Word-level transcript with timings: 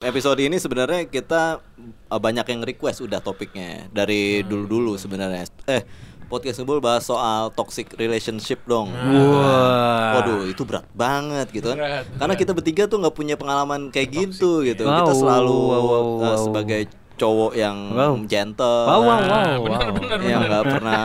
Episode 0.00 0.40
ini 0.40 0.56
sebenarnya 0.56 1.04
kita 1.04 1.60
uh, 2.08 2.16
banyak 2.16 2.48
yang 2.48 2.64
request 2.64 3.04
udah 3.04 3.20
topiknya 3.20 3.84
dari 3.92 4.40
dulu-dulu 4.40 4.96
sebenarnya. 4.96 5.44
Eh, 5.68 5.84
podcast 6.24 6.56
Ngebul 6.56 6.80
bahas 6.80 7.04
soal 7.04 7.52
toxic 7.52 7.92
relationship 8.00 8.64
dong. 8.64 8.88
Wah. 8.96 10.16
Waduh, 10.16 10.48
itu 10.48 10.64
berat 10.64 10.88
banget 10.96 11.52
gitu 11.52 11.76
kan. 11.76 11.84
Berat, 11.84 12.04
Karena 12.16 12.32
berat. 12.32 12.40
kita 12.40 12.52
bertiga 12.56 12.82
tuh 12.88 12.96
nggak 12.96 13.12
punya 13.12 13.36
pengalaman 13.36 13.92
kayak 13.92 14.08
gitu 14.08 14.64
gitu. 14.64 14.88
Kita 14.88 15.12
Wow, 15.12 15.20
selalu 15.20 15.52
wow, 15.52 15.68
wow, 15.68 15.84
uh, 15.84 16.04
wow. 16.16 16.36
sebagai 16.48 16.88
cowok 17.20 17.52
yang 17.52 17.76
Wow. 17.92 18.14
gentle. 18.24 18.80
Wow, 18.88 19.00
wow, 19.04 19.04
wow, 19.04 19.20
Nah, 19.20 19.52
wow. 19.60 19.92
benar, 19.92 20.18
yang 20.24 20.40
nggak 20.48 20.64
pernah 20.64 21.04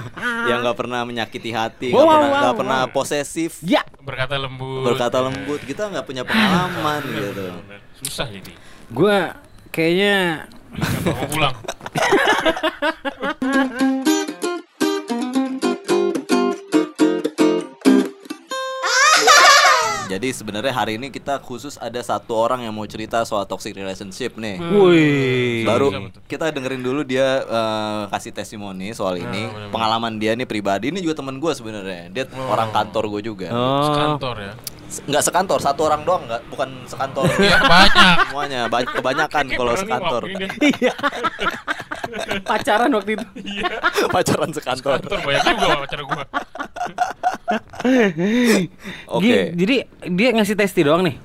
yang 0.52 0.58
nggak 0.60 0.76
pernah 0.76 1.00
menyakiti 1.08 1.56
hati, 1.56 1.88
Wow, 1.88 2.04
nggak 2.04 2.04
wow, 2.04 2.12
pernah 2.12 2.28
wow, 2.28 2.42
nggak 2.44 2.56
pernah 2.60 2.80
wow. 2.84 2.92
posesif, 2.92 3.64
Ya. 3.64 3.80
berkata 4.04 4.36
lembut 4.36 4.84
berkata 4.84 5.24
lembut. 5.24 5.64
Kita 5.64 5.88
nggak 5.88 6.04
punya 6.04 6.20
pengalaman 6.20 7.00
gitu. 7.00 7.48
Benar, 7.64 7.80
susah 8.02 8.28
ini 8.28 8.52
Gua 8.92 9.32
kayaknya 9.72 10.46
mau 11.04 11.24
pulang 11.32 11.56
Jadi 20.06 20.32
sebenarnya 20.32 20.72
hari 20.72 20.96
ini 20.96 21.12
kita 21.12 21.36
khusus 21.44 21.76
ada 21.76 22.00
satu 22.00 22.32
orang 22.32 22.64
yang 22.64 22.72
mau 22.72 22.88
cerita 22.88 23.20
soal 23.28 23.44
toxic 23.44 23.76
relationship 23.76 24.32
nih. 24.40 24.56
Wih. 24.56 25.68
Baru 25.68 25.92
tuh? 25.92 26.08
kita 26.24 26.48
dengerin 26.56 26.80
dulu 26.80 27.04
dia 27.04 27.44
eh, 27.44 28.02
kasih 28.08 28.32
testimoni 28.32 28.96
soal 28.96 29.20
ini, 29.20 29.44
bener-bener. 29.44 29.72
pengalaman 29.76 30.16
dia 30.16 30.32
nih 30.32 30.48
pribadi. 30.48 30.88
Ini 30.88 31.04
juga 31.04 31.20
temen 31.20 31.36
gue 31.36 31.52
sebenarnya. 31.52 32.08
Dia 32.16 32.24
orang 32.32 32.72
kantor 32.72 33.18
gue 33.18 33.22
juga. 33.28 33.52
Oh. 33.52 33.92
kantor 33.92 34.36
ya 34.40 34.52
Nggak 34.86 35.18
sekantor, 35.20 35.58
satu 35.58 35.80
orang 35.84 36.06
doang 36.06 36.22
nggak, 36.24 36.46
bukan 36.46 36.68
sekantor. 36.84 37.26
ya 37.42 37.58
banyak 37.58 38.16
Semuanya, 38.24 38.60
ba- 38.66 38.86
kebanyakan 38.86 39.44
kalau 39.50 39.72
sekantor. 39.74 40.22
Iya. 40.62 40.94
Pacaran 42.46 42.90
waktu 42.92 43.18
itu. 43.18 43.26
Iya 43.36 43.82
Pacaran 44.08 44.50
sekantor. 44.50 45.02
kantor 45.02 45.18
banyak 45.20 45.42
juga 45.58 45.76
pacar 45.82 46.00
gua 46.00 46.22
Oke. 49.10 49.26
Gi- 49.26 49.50
Jadi 49.56 49.76
dia 50.14 50.28
ngasih 50.32 50.54
testi 50.54 50.80
doang 50.80 51.02
nih. 51.02 51.18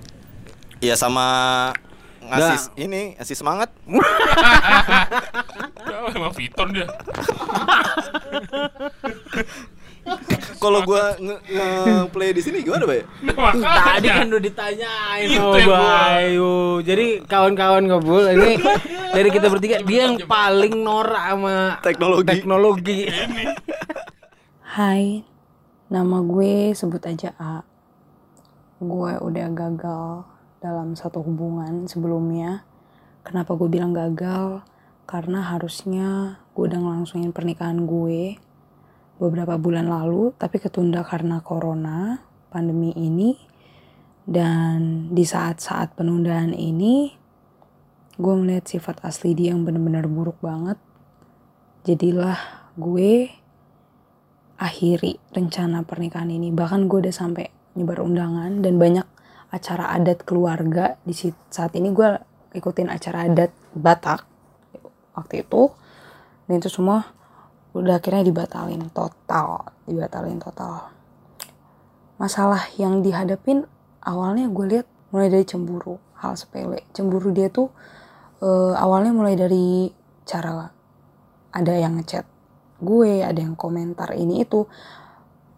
Iya 0.80 0.98
sama 0.98 1.26
ngasih 2.20 2.58
ini, 2.80 3.14
ngasih 3.16 3.36
semangat. 3.36 3.70
Emang 6.12 6.34
Viton 6.34 6.70
dia 6.72 6.88
Kalau 10.58 10.86
gua 10.86 11.18
nge- 11.18 11.42
nge-play 11.48 12.30
di 12.34 12.42
sini 12.42 12.62
gimana, 12.62 12.86
Bay? 12.86 13.02
Nah. 13.26 13.54
Tadi 13.98 14.08
kan 14.08 14.30
udah 14.30 14.42
ditanyain 14.42 15.26
Itu 15.26 15.42
sama 15.42 15.74
Bayu. 15.74 16.54
Jadi 16.82 17.06
kawan-kawan 17.26 17.84
ngobrol 17.86 18.30
ini 18.30 18.62
dari 19.10 19.30
kita 19.30 19.50
bertiga 19.50 19.82
dia 19.82 20.06
yang 20.06 20.22
paling 20.26 20.78
norak 20.78 21.24
sama 21.34 21.56
Teknologi. 21.82 22.30
teknologi. 22.30 23.00
Hai, 24.62 25.26
nama 25.90 26.18
gue 26.22 26.72
sebut 26.72 27.02
aja 27.04 27.34
A. 27.36 27.66
Gue 28.78 29.14
udah 29.18 29.48
gagal 29.50 30.26
dalam 30.58 30.94
satu 30.94 31.22
hubungan 31.22 31.86
sebelumnya. 31.86 32.66
Kenapa 33.22 33.54
gue 33.54 33.70
bilang 33.70 33.94
gagal? 33.94 34.66
Karena 35.06 35.44
harusnya 35.44 36.40
gue 36.54 36.70
udah 36.70 36.80
ngelangsungin 36.80 37.34
pernikahan 37.34 37.84
gue 37.84 38.38
beberapa 39.22 39.54
bulan 39.62 39.86
lalu, 39.86 40.34
tapi 40.34 40.58
ketunda 40.58 41.06
karena 41.06 41.46
corona, 41.46 42.18
pandemi 42.50 42.90
ini. 42.98 43.38
Dan 44.26 45.10
di 45.14 45.22
saat-saat 45.22 45.94
penundaan 45.94 46.58
ini, 46.58 47.14
gue 48.18 48.34
melihat 48.34 48.66
sifat 48.66 49.06
asli 49.06 49.38
dia 49.38 49.54
yang 49.54 49.62
bener-bener 49.62 50.10
buruk 50.10 50.42
banget. 50.42 50.82
Jadilah 51.86 52.38
gue 52.74 53.30
akhiri 54.58 55.22
rencana 55.38 55.86
pernikahan 55.86 56.34
ini. 56.34 56.50
Bahkan 56.50 56.90
gue 56.90 57.06
udah 57.06 57.14
sampai 57.14 57.50
nyebar 57.78 58.02
undangan 58.02 58.62
dan 58.66 58.82
banyak 58.82 59.06
acara 59.52 59.92
adat 59.94 60.24
keluarga 60.24 60.96
di 61.04 61.12
saat 61.52 61.76
ini 61.76 61.92
gue 61.92 62.08
ikutin 62.56 62.88
acara 62.88 63.28
adat 63.28 63.52
Batak 63.76 64.28
waktu 65.16 65.44
itu 65.44 65.72
dan 66.48 66.60
itu 66.60 66.68
semua 66.72 67.08
udah 67.72 68.04
akhirnya 68.04 68.28
dibatalin 68.28 68.92
total, 68.92 69.72
dibatalin 69.88 70.40
total. 70.44 70.92
Masalah 72.20 72.68
yang 72.76 73.00
dihadapin 73.00 73.64
awalnya 74.04 74.52
gue 74.52 74.66
lihat 74.68 74.88
mulai 75.16 75.32
dari 75.32 75.48
cemburu, 75.48 75.96
hal 76.20 76.36
sepele. 76.36 76.84
Cemburu 76.92 77.32
dia 77.32 77.48
tuh 77.48 77.72
eh, 78.44 78.74
awalnya 78.76 79.16
mulai 79.16 79.40
dari 79.40 79.88
cara 80.28 80.68
ada 81.52 81.74
yang 81.76 82.00
ngechat 82.00 82.28
gue, 82.82 83.22
ada 83.24 83.40
yang 83.40 83.56
komentar 83.56 84.12
ini 84.18 84.44
itu. 84.44 84.68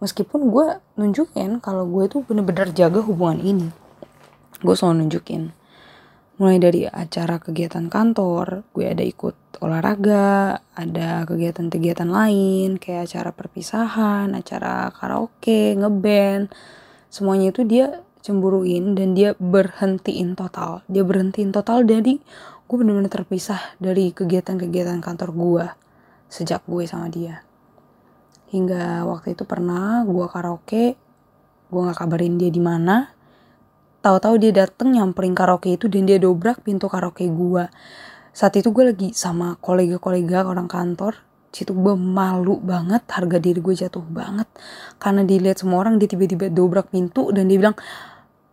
Meskipun 0.03 0.51
gue 0.51 0.83
nunjukin 0.99 1.63
kalau 1.63 1.87
gue 1.87 2.11
tuh 2.11 2.21
bener-bener 2.27 2.75
jaga 2.75 2.99
hubungan 2.99 3.39
ini. 3.39 3.67
Gue 4.59 4.75
selalu 4.75 5.07
nunjukin. 5.07 5.55
Mulai 6.33 6.57
dari 6.57 6.81
acara 6.89 7.37
kegiatan 7.37 7.93
kantor, 7.93 8.65
gue 8.73 8.89
ada 8.89 9.05
ikut 9.05 9.61
olahraga, 9.61 10.65
ada 10.73 11.29
kegiatan-kegiatan 11.29 12.09
lain, 12.09 12.81
kayak 12.81 13.05
acara 13.05 13.29
perpisahan, 13.29 14.33
acara 14.33 14.89
karaoke, 14.97 15.77
ngeband. 15.77 16.49
Semuanya 17.13 17.53
itu 17.53 17.61
dia 17.69 18.01
cemburuin 18.25 18.97
dan 18.97 19.13
dia 19.13 19.37
berhentiin 19.37 20.33
total. 20.33 20.81
Dia 20.89 21.05
berhentiin 21.05 21.53
total 21.53 21.85
dari 21.85 22.17
gue 22.65 22.75
bener-bener 22.81 23.13
terpisah 23.13 23.61
dari 23.77 24.09
kegiatan-kegiatan 24.09 25.05
kantor 25.05 25.29
gue 25.37 25.65
sejak 26.33 26.65
gue 26.65 26.89
sama 26.89 27.13
dia. 27.13 27.45
Hingga 28.49 29.05
waktu 29.05 29.37
itu 29.37 29.45
pernah 29.45 30.01
gue 30.01 30.25
karaoke, 30.25 30.97
gue 31.69 31.81
nggak 31.85 31.99
kabarin 32.01 32.41
dia 32.41 32.49
di 32.49 32.57
mana. 32.57 33.12
Tahu-tahu 34.03 34.35
dia 34.35 34.51
dateng 34.51 34.91
nyamperin 34.91 35.31
karaoke 35.31 35.79
itu 35.79 35.87
dan 35.87 36.03
dia 36.03 36.19
dobrak 36.19 36.59
pintu 36.59 36.91
karaoke 36.91 37.23
gue. 37.23 37.71
Saat 38.35 38.59
itu 38.59 38.75
gue 38.75 38.91
lagi 38.91 39.09
sama 39.15 39.55
kolega-kolega 39.63 40.43
orang 40.43 40.67
kantor. 40.67 41.23
Situ 41.55 41.71
gue 41.71 41.95
malu 41.95 42.59
banget, 42.59 43.07
harga 43.07 43.39
diri 43.39 43.63
gue 43.63 43.71
jatuh 43.71 44.03
banget. 44.03 44.51
Karena 44.99 45.23
dilihat 45.23 45.63
semua 45.63 45.87
orang 45.87 46.03
dia 46.03 46.11
tiba-tiba 46.11 46.51
dobrak 46.51 46.91
pintu 46.91 47.31
dan 47.31 47.47
dia 47.47 47.55
bilang, 47.63 47.79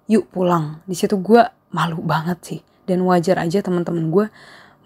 yuk 0.06 0.30
pulang. 0.30 0.86
Di 0.86 0.94
situ 0.94 1.18
gue 1.18 1.42
malu 1.74 1.98
banget 1.98 2.38
sih. 2.46 2.60
Dan 2.86 3.02
wajar 3.02 3.42
aja 3.42 3.58
teman-teman 3.58 4.06
gue 4.14 4.30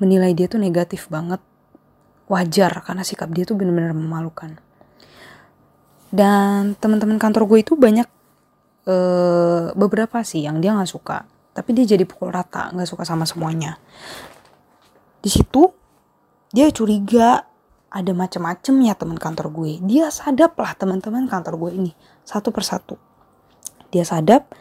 menilai 0.00 0.32
dia 0.32 0.48
tuh 0.48 0.56
negatif 0.56 1.12
banget 1.12 1.44
wajar 2.24 2.72
karena 2.80 3.04
sikap 3.04 3.28
dia 3.36 3.44
tuh 3.44 3.60
bener-bener 3.60 3.92
memalukan. 3.92 4.56
Dan 6.08 6.72
teman-teman 6.80 7.20
kantor 7.20 7.52
gue 7.52 7.58
itu 7.60 7.76
banyak 7.76 8.08
eh, 8.88 9.64
beberapa 9.74 10.20
sih 10.24 10.44
yang 10.44 10.60
dia 10.60 10.72
nggak 10.76 10.90
suka, 10.90 11.24
tapi 11.52 11.76
dia 11.76 11.84
jadi 11.84 12.04
pukul 12.04 12.32
rata 12.32 12.72
nggak 12.72 12.88
suka 12.88 13.04
sama 13.04 13.24
semuanya. 13.24 13.76
Di 15.20 15.32
situ 15.32 15.72
dia 16.54 16.70
curiga 16.70 17.44
ada 17.94 18.12
macam-macam 18.12 18.74
ya 18.84 18.94
teman 18.94 19.18
kantor 19.18 19.46
gue. 19.50 19.72
Dia 19.84 20.10
sadap 20.10 20.58
lah 20.58 20.74
teman-teman 20.74 21.26
kantor 21.30 21.68
gue 21.68 21.70
ini 21.74 21.92
satu 22.26 22.50
persatu. 22.50 23.00
Dia 23.94 24.02
sadap 24.02 24.52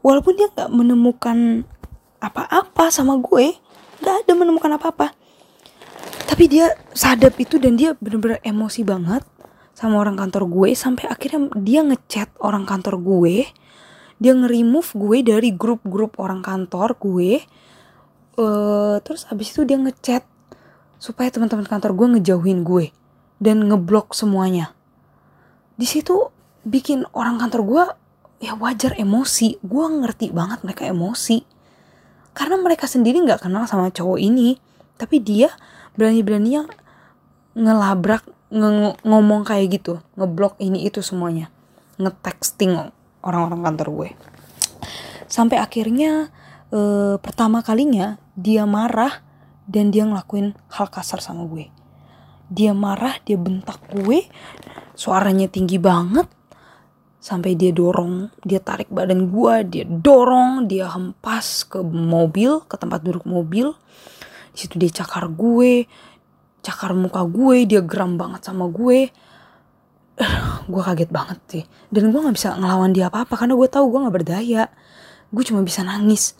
walaupun 0.00 0.38
dia 0.38 0.48
nggak 0.50 0.70
menemukan 0.70 1.66
apa-apa 2.22 2.88
sama 2.88 3.18
gue, 3.20 3.54
nggak 4.00 4.16
ada 4.24 4.32
menemukan 4.32 4.72
apa-apa 4.78 5.26
tapi 6.26 6.50
dia 6.50 6.74
sadap 6.92 7.38
itu 7.40 7.56
dan 7.56 7.78
dia 7.78 7.94
bener-bener 7.96 8.42
emosi 8.42 8.82
banget 8.82 9.22
sama 9.72 10.02
orang 10.02 10.20
kantor 10.20 10.50
gue 10.50 10.76
sampai 10.76 11.08
akhirnya 11.08 11.48
dia 11.56 11.80
ngechat 11.80 12.28
orang 12.44 12.68
kantor 12.68 13.00
gue 13.00 13.48
dia 14.16 14.32
nge-remove 14.32 14.90
gue 14.96 15.18
dari 15.24 15.50
grup-grup 15.52 16.16
orang 16.16 16.40
kantor 16.40 16.96
gue 16.96 17.44
eh 18.36 18.96
terus 19.00 19.24
habis 19.28 19.52
itu 19.52 19.64
dia 19.64 19.80
ngechat 19.80 20.24
supaya 20.96 21.28
teman-teman 21.28 21.64
kantor 21.68 21.92
gue 21.92 22.06
ngejauhin 22.16 22.64
gue 22.64 22.92
dan 23.36 23.68
ngeblok 23.68 24.16
semuanya. 24.16 24.72
Di 25.76 25.84
situ 25.84 26.32
bikin 26.64 27.04
orang 27.12 27.36
kantor 27.36 27.60
gue 27.64 27.84
ya 28.40 28.56
wajar 28.56 28.96
emosi. 28.96 29.60
Gue 29.60 29.84
ngerti 29.88 30.32
banget 30.32 30.64
mereka 30.64 30.88
emosi. 30.88 31.44
Karena 32.36 32.60
mereka 32.60 32.84
sendiri 32.88 33.20
nggak 33.24 33.44
kenal 33.44 33.64
sama 33.68 33.92
cowok 33.92 34.20
ini 34.20 34.56
tapi 34.96 35.20
dia 35.20 35.52
berani-beraninya 35.96 36.68
ngelabrak 37.56 38.24
nge- 38.52 39.00
ngomong 39.04 39.44
kayak 39.44 39.80
gitu 39.80 40.00
ngeblok 40.16 40.56
ini 40.60 40.84
itu 40.84 41.00
semuanya 41.00 41.48
ngetexting 41.96 42.92
orang-orang 43.26 43.66
kantor 43.66 43.88
gue 43.90 44.10
sampai 45.26 45.58
akhirnya 45.58 46.30
eh, 46.70 47.18
pertama 47.18 47.66
kalinya 47.66 48.22
dia 48.38 48.62
marah 48.64 49.26
dan 49.66 49.90
dia 49.90 50.06
ngelakuin 50.06 50.54
hal 50.70 50.86
kasar 50.86 51.18
sama 51.18 51.42
gue 51.50 51.66
dia 52.46 52.70
marah 52.70 53.18
dia 53.26 53.34
bentak 53.34 53.82
gue 53.90 54.30
suaranya 54.94 55.50
tinggi 55.50 55.82
banget 55.82 56.30
sampai 57.26 57.58
dia 57.58 57.74
dorong, 57.74 58.30
dia 58.46 58.62
tarik 58.62 58.86
badan 58.86 59.26
gua, 59.34 59.66
dia 59.66 59.82
dorong, 59.82 60.70
dia 60.70 60.86
hempas 60.86 61.66
ke 61.66 61.82
mobil, 61.82 62.62
ke 62.70 62.78
tempat 62.78 63.02
duduk 63.02 63.26
mobil. 63.26 63.74
Di 64.54 64.62
situ 64.62 64.78
dia 64.78 65.02
cakar 65.02 65.26
gue, 65.34 65.90
cakar 66.62 66.94
muka 66.94 67.26
gue, 67.26 67.66
dia 67.66 67.82
geram 67.82 68.14
banget 68.14 68.46
sama 68.46 68.70
gue. 68.70 69.10
Gue 70.72 70.82
kaget 70.82 71.10
banget 71.12 71.38
sih. 71.48 71.64
Dan 71.92 72.10
gue 72.10 72.20
nggak 72.20 72.36
bisa 72.36 72.56
ngelawan 72.56 72.92
dia 72.96 73.12
apa-apa 73.12 73.36
karena 73.36 73.54
gue 73.54 73.68
tahu 73.68 73.84
gue 73.92 74.00
nggak 74.06 74.16
berdaya. 74.16 74.62
Gue 75.30 75.44
cuma 75.44 75.60
bisa 75.60 75.84
nangis. 75.84 76.34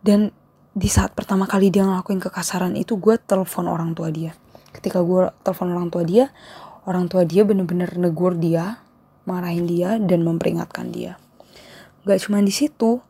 Dan 0.00 0.30
di 0.76 0.88
saat 0.92 1.16
pertama 1.16 1.48
kali 1.48 1.72
dia 1.72 1.82
ngelakuin 1.88 2.20
kekasaran 2.20 2.76
itu 2.76 3.00
gue 3.00 3.18
telepon 3.18 3.66
orang 3.66 3.96
tua 3.96 4.12
dia. 4.12 4.36
Ketika 4.70 5.00
gue 5.00 5.32
telepon 5.40 5.72
orang 5.72 5.88
tua 5.88 6.04
dia, 6.04 6.30
orang 6.86 7.08
tua 7.08 7.24
dia 7.24 7.42
bener-bener 7.42 7.90
negur 7.96 8.36
dia, 8.36 8.84
marahin 9.26 9.66
dia 9.66 9.98
dan 9.98 10.22
memperingatkan 10.22 10.92
dia. 10.92 11.18
Gak 12.06 12.28
cuma 12.28 12.38
di 12.44 12.54
situ, 12.54 13.02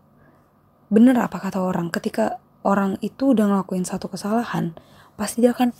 bener 0.89 1.19
apa 1.21 1.37
kata 1.37 1.61
orang, 1.61 1.93
ketika 1.93 2.41
orang 2.65 2.97
itu 3.05 3.37
udah 3.37 3.51
ngelakuin 3.51 3.85
satu 3.85 4.09
kesalahan, 4.09 4.73
pasti 5.21 5.45
dia 5.45 5.53
akan 5.53 5.75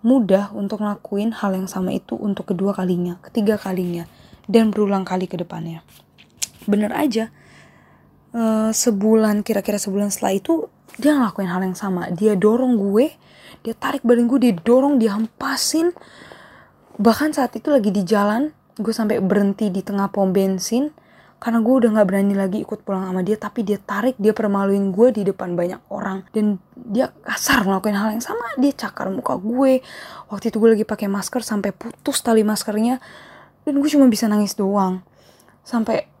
mudah 0.00 0.52
untuk 0.56 0.80
ngelakuin 0.80 1.36
hal 1.36 1.52
yang 1.56 1.68
sama 1.68 1.92
itu 1.92 2.16
untuk 2.16 2.52
kedua 2.52 2.72
kalinya, 2.72 3.20
ketiga 3.20 3.60
kalinya, 3.60 4.08
dan 4.48 4.72
berulang 4.72 5.04
kali 5.04 5.28
ke 5.28 5.36
depannya. 5.36 5.84
Bener 6.64 6.92
aja, 6.96 7.28
eh, 8.32 8.70
sebulan 8.72 9.44
kira-kira 9.44 9.76
sebulan 9.76 10.08
setelah 10.08 10.36
itu 10.36 10.54
dia 10.96 11.16
ngelakuin 11.16 11.48
hal 11.48 11.62
yang 11.64 11.76
sama. 11.76 12.08
Dia 12.12 12.36
dorong 12.36 12.76
gue, 12.76 13.12
dia 13.64 13.74
tarik 13.76 14.04
badan 14.04 14.28
gue, 14.28 14.38
dia 14.50 14.54
dorong, 14.56 14.96
dia 14.96 15.16
hempasin. 15.16 15.92
Bahkan 17.00 17.36
saat 17.36 17.56
itu 17.56 17.72
lagi 17.72 17.92
di 17.92 18.04
jalan, 18.04 18.52
gue 18.76 18.92
sampai 18.92 19.20
berhenti 19.20 19.68
di 19.68 19.80
tengah 19.84 20.08
pom 20.12 20.32
bensin 20.32 20.92
karena 21.40 21.64
gue 21.64 21.72
udah 21.72 21.90
nggak 21.96 22.08
berani 22.12 22.36
lagi 22.36 22.60
ikut 22.60 22.84
pulang 22.84 23.08
sama 23.08 23.24
dia 23.24 23.40
tapi 23.40 23.64
dia 23.64 23.80
tarik 23.80 24.12
dia 24.20 24.36
permaluin 24.36 24.92
gue 24.92 25.08
di 25.08 25.24
depan 25.24 25.56
banyak 25.56 25.80
orang. 25.88 26.28
Dan 26.36 26.60
dia 26.76 27.16
kasar 27.24 27.64
ngelakuin 27.64 27.96
hal 27.96 28.12
yang 28.12 28.20
sama 28.20 28.44
dia 28.60 28.76
cakar 28.76 29.08
muka 29.08 29.40
gue. 29.40 29.80
Waktu 30.28 30.52
itu 30.52 30.60
gue 30.60 30.76
lagi 30.76 30.84
pakai 30.84 31.08
masker 31.08 31.40
sampai 31.40 31.72
putus 31.72 32.20
tali 32.20 32.44
maskernya. 32.44 33.00
Dan 33.64 33.80
gue 33.80 33.88
cuma 33.88 34.04
bisa 34.12 34.28
nangis 34.28 34.52
doang. 34.52 35.00
Sampai 35.64 36.12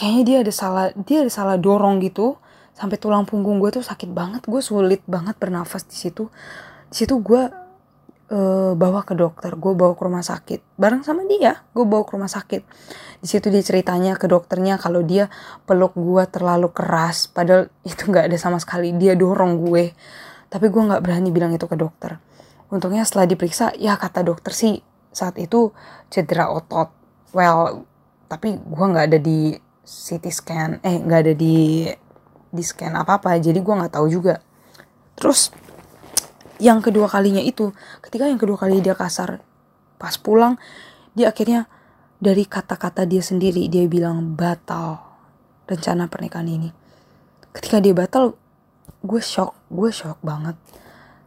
kayaknya 0.00 0.22
dia 0.24 0.36
ada 0.48 0.52
salah 0.56 0.86
dia 0.96 1.28
ada 1.28 1.32
salah 1.32 1.60
dorong 1.60 2.00
gitu. 2.00 2.40
Sampai 2.72 2.96
tulang 2.96 3.28
punggung 3.28 3.60
gue 3.60 3.68
tuh 3.68 3.84
sakit 3.84 4.16
banget 4.16 4.48
gue 4.48 4.64
sulit 4.64 5.04
banget 5.04 5.36
bernafas 5.36 5.84
di 5.84 5.94
situ. 6.00 6.32
Di 6.88 7.04
situ 7.04 7.20
gue 7.20 7.52
eh, 8.30 8.72
bawa 8.72 9.04
ke 9.04 9.12
dokter 9.12 9.52
gue 9.56 9.72
bawa 9.76 9.92
ke 9.92 10.02
rumah 10.04 10.24
sakit. 10.24 10.60
Bareng 10.80 11.04
sama 11.04 11.24
dia 11.28 11.64
gue 11.76 11.84
bawa 11.84 12.04
ke 12.06 12.12
rumah 12.16 12.30
sakit. 12.30 12.62
Di 13.20 13.26
situ 13.28 13.48
dia 13.52 13.60
ceritanya 13.60 14.16
ke 14.16 14.28
dokternya 14.28 14.80
kalau 14.80 15.04
dia 15.04 15.28
peluk 15.68 15.96
gue 15.96 16.24
terlalu 16.28 16.72
keras 16.72 17.28
padahal 17.28 17.68
itu 17.90 18.08
nggak 18.08 18.32
ada 18.32 18.36
sama 18.40 18.56
sekali 18.60 18.96
dia 18.96 19.12
dorong 19.18 19.60
gue. 19.64 19.92
Tapi 20.48 20.66
gue 20.70 20.82
nggak 20.82 21.02
berani 21.02 21.28
bilang 21.34 21.52
itu 21.52 21.66
ke 21.68 21.76
dokter. 21.76 22.20
Untungnya 22.72 23.04
setelah 23.04 23.28
diperiksa 23.28 23.76
ya 23.76 23.96
kata 24.00 24.24
dokter 24.24 24.52
sih 24.54 24.80
saat 25.14 25.36
itu 25.36 25.70
cedera 26.08 26.48
otot. 26.50 26.90
Well 27.36 27.84
tapi 28.28 28.56
gue 28.56 28.86
nggak 28.88 29.06
ada 29.14 29.18
di 29.20 29.52
CT 29.84 30.24
scan 30.32 30.70
eh 30.80 30.96
nggak 30.96 31.20
ada 31.28 31.32
di 31.36 31.84
di 32.48 32.62
scan 32.64 32.96
apa 32.96 33.20
apa 33.20 33.36
jadi 33.36 33.60
gue 33.60 33.74
nggak 33.74 33.94
tahu 34.00 34.06
juga. 34.08 34.40
Terus 35.14 35.52
yang 36.62 36.78
kedua 36.78 37.10
kalinya 37.10 37.42
itu 37.42 37.74
ketika 38.04 38.30
yang 38.30 38.38
kedua 38.38 38.58
kali 38.60 38.78
dia 38.78 38.94
kasar 38.94 39.42
pas 39.98 40.14
pulang 40.18 40.58
dia 41.14 41.30
akhirnya 41.30 41.70
dari 42.18 42.48
kata-kata 42.48 43.04
dia 43.04 43.20
sendiri 43.20 43.66
dia 43.68 43.86
bilang 43.86 44.34
batal 44.34 44.96
rencana 45.68 46.08
pernikahan 46.08 46.48
ini. 46.48 46.70
Ketika 47.54 47.78
dia 47.84 47.92
batal 47.92 48.34
gue 49.04 49.22
shock 49.22 49.52
gue 49.68 49.90
shock 49.92 50.20
banget. 50.24 50.56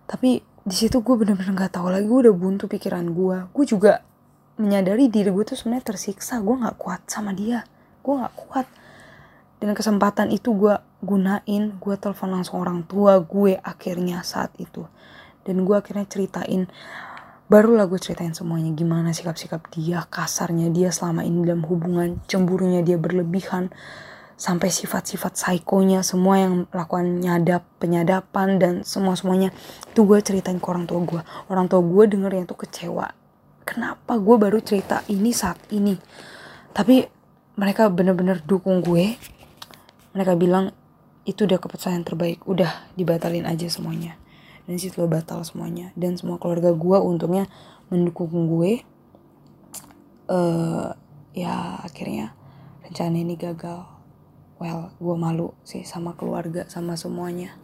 Tapi 0.10 0.42
di 0.42 0.76
situ 0.76 1.00
gue 1.00 1.16
bener-bener 1.16 1.54
nggak 1.56 1.80
tahu 1.80 1.88
lagi 1.94 2.06
gue 2.10 2.20
udah 2.28 2.36
buntu 2.36 2.66
pikiran 2.66 3.14
gue. 3.14 3.38
Gue 3.52 3.66
juga 3.70 4.02
menyadari 4.58 5.08
diri 5.08 5.30
gue 5.30 5.44
tuh 5.46 5.54
sebenarnya 5.54 5.94
tersiksa 5.96 6.42
gue 6.42 6.56
nggak 6.56 6.78
kuat 6.82 7.06
sama 7.08 7.32
dia. 7.32 7.62
Gue 8.02 8.18
nggak 8.18 8.36
kuat. 8.36 8.68
Dan 9.58 9.74
kesempatan 9.74 10.30
itu 10.30 10.54
gue 10.54 10.78
gunain 11.02 11.64
gue 11.78 11.96
telepon 11.98 12.30
langsung 12.30 12.62
orang 12.62 12.86
tua 12.86 13.22
gue 13.22 13.58
akhirnya 13.62 14.22
saat 14.22 14.54
itu 14.58 14.86
dan 15.48 15.64
gue 15.64 15.76
akhirnya 15.80 16.04
ceritain 16.04 16.68
barulah 17.48 17.88
gue 17.88 17.96
ceritain 17.96 18.36
semuanya 18.36 18.76
gimana 18.76 19.16
sikap-sikap 19.16 19.72
dia 19.72 20.04
kasarnya 20.12 20.68
dia 20.68 20.92
selama 20.92 21.24
ini 21.24 21.48
dalam 21.48 21.64
hubungan 21.64 22.20
cemburunya 22.28 22.84
dia 22.84 23.00
berlebihan 23.00 23.72
sampai 24.36 24.68
sifat-sifat 24.70 25.34
psikonya 25.34 26.04
semua 26.04 26.44
yang 26.44 26.54
melakukan 26.70 27.24
nyadap 27.24 27.64
penyadapan 27.80 28.60
dan 28.60 28.74
semua 28.84 29.16
semuanya 29.16 29.56
itu 29.88 30.04
gue 30.04 30.20
ceritain 30.20 30.60
ke 30.60 30.68
orang 30.68 30.86
tua 30.86 31.00
gue 31.08 31.22
orang 31.48 31.72
tua 31.72 31.82
gue 31.82 32.04
dengernya 32.06 32.46
tuh 32.46 32.60
kecewa. 32.68 33.08
Kenapa 33.68 34.16
gue 34.16 34.36
baru 34.40 34.64
cerita 34.64 35.04
ini 35.12 35.36
saat 35.36 35.60
ini? 35.76 35.98
Tapi 36.72 37.04
mereka 37.60 37.92
bener-bener 37.92 38.40
dukung 38.46 38.80
gue. 38.80 39.20
Mereka 40.16 40.40
bilang 40.40 40.72
itu 41.28 41.44
udah 41.44 41.60
keputusan 41.60 42.08
terbaik. 42.08 42.48
Udah 42.48 42.88
dibatalin 42.96 43.44
aja 43.44 43.68
semuanya 43.68 44.16
dan 44.68 44.76
situ 44.76 45.08
batal 45.08 45.42
semuanya. 45.48 45.96
Dan 45.96 46.20
semua 46.20 46.36
keluarga 46.38 46.76
gue 46.76 46.98
untungnya 47.00 47.48
mendukung 47.88 48.52
gue. 48.52 48.84
Eh 50.28 50.90
ya 51.32 51.80
akhirnya 51.82 52.36
rencana 52.84 53.16
ini 53.16 53.40
gagal. 53.40 53.88
Well 54.60 54.92
gue 55.00 55.16
malu 55.16 55.56
sih 55.64 55.88
sama 55.88 56.20
keluarga 56.20 56.68
sama 56.68 57.00
semuanya. 57.00 57.56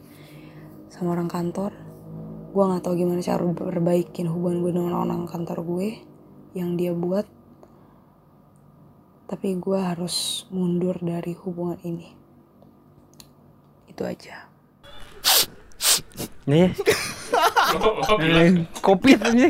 Sama 0.87 1.11
orang 1.11 1.27
kantor. 1.27 1.75
Gue 2.55 2.63
nggak 2.63 2.87
tahu 2.87 2.95
gimana 2.95 3.19
cara 3.19 3.43
perbaikin 3.43 4.31
hubungan 4.31 4.63
gue 4.63 4.71
dengan 4.71 4.95
orang 4.95 5.27
kantor 5.27 5.59
gue 5.67 5.99
yang 6.55 6.79
dia 6.79 6.95
buat. 6.95 7.27
Tapi 9.27 9.59
gue 9.59 9.79
harus 9.79 10.47
mundur 10.55 10.95
dari 11.03 11.35
hubungan 11.35 11.83
ini. 11.83 12.15
Itu 13.91 14.07
aja 14.07 14.53
Nih, 16.43 16.75
Oh, 17.73 17.97
oh, 18.05 18.17
bilang 18.21 18.69
kopi 18.77 19.17
ini. 19.17 19.49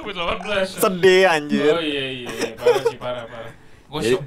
Covid 0.00 0.14
18. 0.16 0.80
Sedih 0.80 1.28
anjir. 1.28 1.76
Oh 1.76 1.82
iya 1.82 2.04
iya, 2.08 2.30
iya. 2.32 2.48
parah 2.56 2.82
sih 2.88 2.96
parah 2.96 3.24
parah. 3.28 3.52
Shock. 4.00 4.22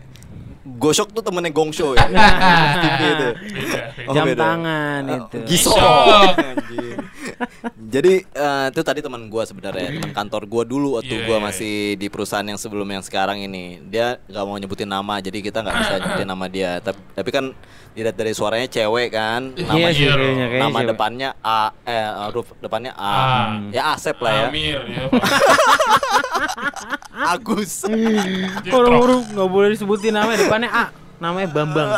Gosok 0.70 1.10
tuh 1.18 1.24
temennya 1.26 1.50
Gongsho 1.50 1.98
ya. 1.98 2.06
TV 2.84 3.02
itu. 3.10 3.30
Oh, 4.06 4.14
Jam 4.14 4.26
beda. 4.30 4.38
tangan 4.38 5.02
Eh, 5.02 5.18
itu. 5.18 5.38
Gisok. 5.50 5.78
Jadi 7.90 8.14
eh, 8.22 8.66
itu 8.70 8.82
tadi 8.86 9.00
teman 9.02 9.26
gua 9.34 9.50
sebenarnya, 9.50 9.98
teman 9.98 10.14
kantor 10.14 10.46
gua 10.46 10.62
dulu 10.62 11.02
waktu 11.02 11.16
Iya, 11.18 11.26
gua 11.26 11.38
iya. 11.42 11.46
masih 11.50 11.74
di 11.98 12.06
perusahaan 12.06 12.46
yang 12.46 12.60
sebelum 12.62 12.86
yang 12.86 13.02
sekarang 13.02 13.42
ini. 13.42 13.82
Dia 13.90 14.22
nggak 14.30 14.44
mau 14.46 14.62
nyebutin 14.62 14.86
nama, 14.86 15.18
jadi 15.18 15.42
kita 15.42 15.66
nggak 15.66 15.76
bisa 15.82 15.94
nyebutin 16.06 16.30
nama 16.30 16.46
dia. 16.46 16.72
Tapi, 16.86 17.00
tapi 17.18 17.30
kan 17.34 17.46
dilihat 17.92 18.14
dari 18.14 18.32
suaranya 18.32 18.66
cewek 18.66 19.10
kan, 19.10 19.52
nama 19.54 19.76
Iya 19.76 19.88
sih, 19.92 20.06
Iya, 20.06 20.14
kayaknya, 20.14 20.46
kayaknya 20.46 20.62
nama 20.62 20.80
sih. 20.80 20.88
depannya 20.88 21.30
A, 21.40 21.60
eh 21.84 22.08
huruf 22.30 22.48
depannya 22.58 22.92
A. 22.94 23.12
A. 23.12 23.16
Ya 23.70 23.82
Asep 23.92 24.16
lah 24.20 24.32
ya. 24.32 24.46
Amir 24.48 24.80
ya. 24.86 25.02
Agus. 27.34 27.84
Orang-orang 28.66 29.20
nggak 29.28 29.50
boleh 29.50 29.70
disebutin 29.74 30.14
namanya 30.16 30.40
depannya 30.40 30.72
A. 30.72 30.86
Namanya 31.20 31.52
Bambang. 31.52 31.90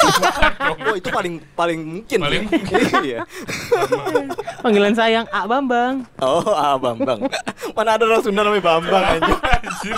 oh 0.88 0.96
itu 0.96 1.12
paling 1.12 1.44
paling 1.52 1.76
mungkin. 1.76 2.18
Paling 2.18 2.42
ya. 2.48 2.80
iya. 3.04 3.20
Panggilan 4.64 4.96
sayang 4.96 5.28
A 5.28 5.44
Bambang. 5.44 6.08
Oh, 6.24 6.40
ah 6.48 6.80
Bambang. 6.80 7.28
Mana 7.76 8.00
ada 8.00 8.04
orang 8.08 8.24
Sunda 8.24 8.40
namanya 8.40 8.64
Bambang. 8.64 9.04
Anjir. 9.20 9.96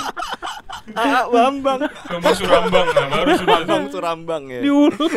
Ah, 0.94 1.26
Bambang. 1.26 1.80
Bambang 2.06 2.34
Surambang 2.34 2.86
nah, 2.88 3.06
baru 3.10 3.30
sudah 3.34 3.58
Bambang 3.60 3.84
Surambang 3.88 4.42
ya. 4.48 4.60
Diurut. 4.62 5.12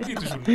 gitu 0.00 0.24
Sunda. 0.24 0.52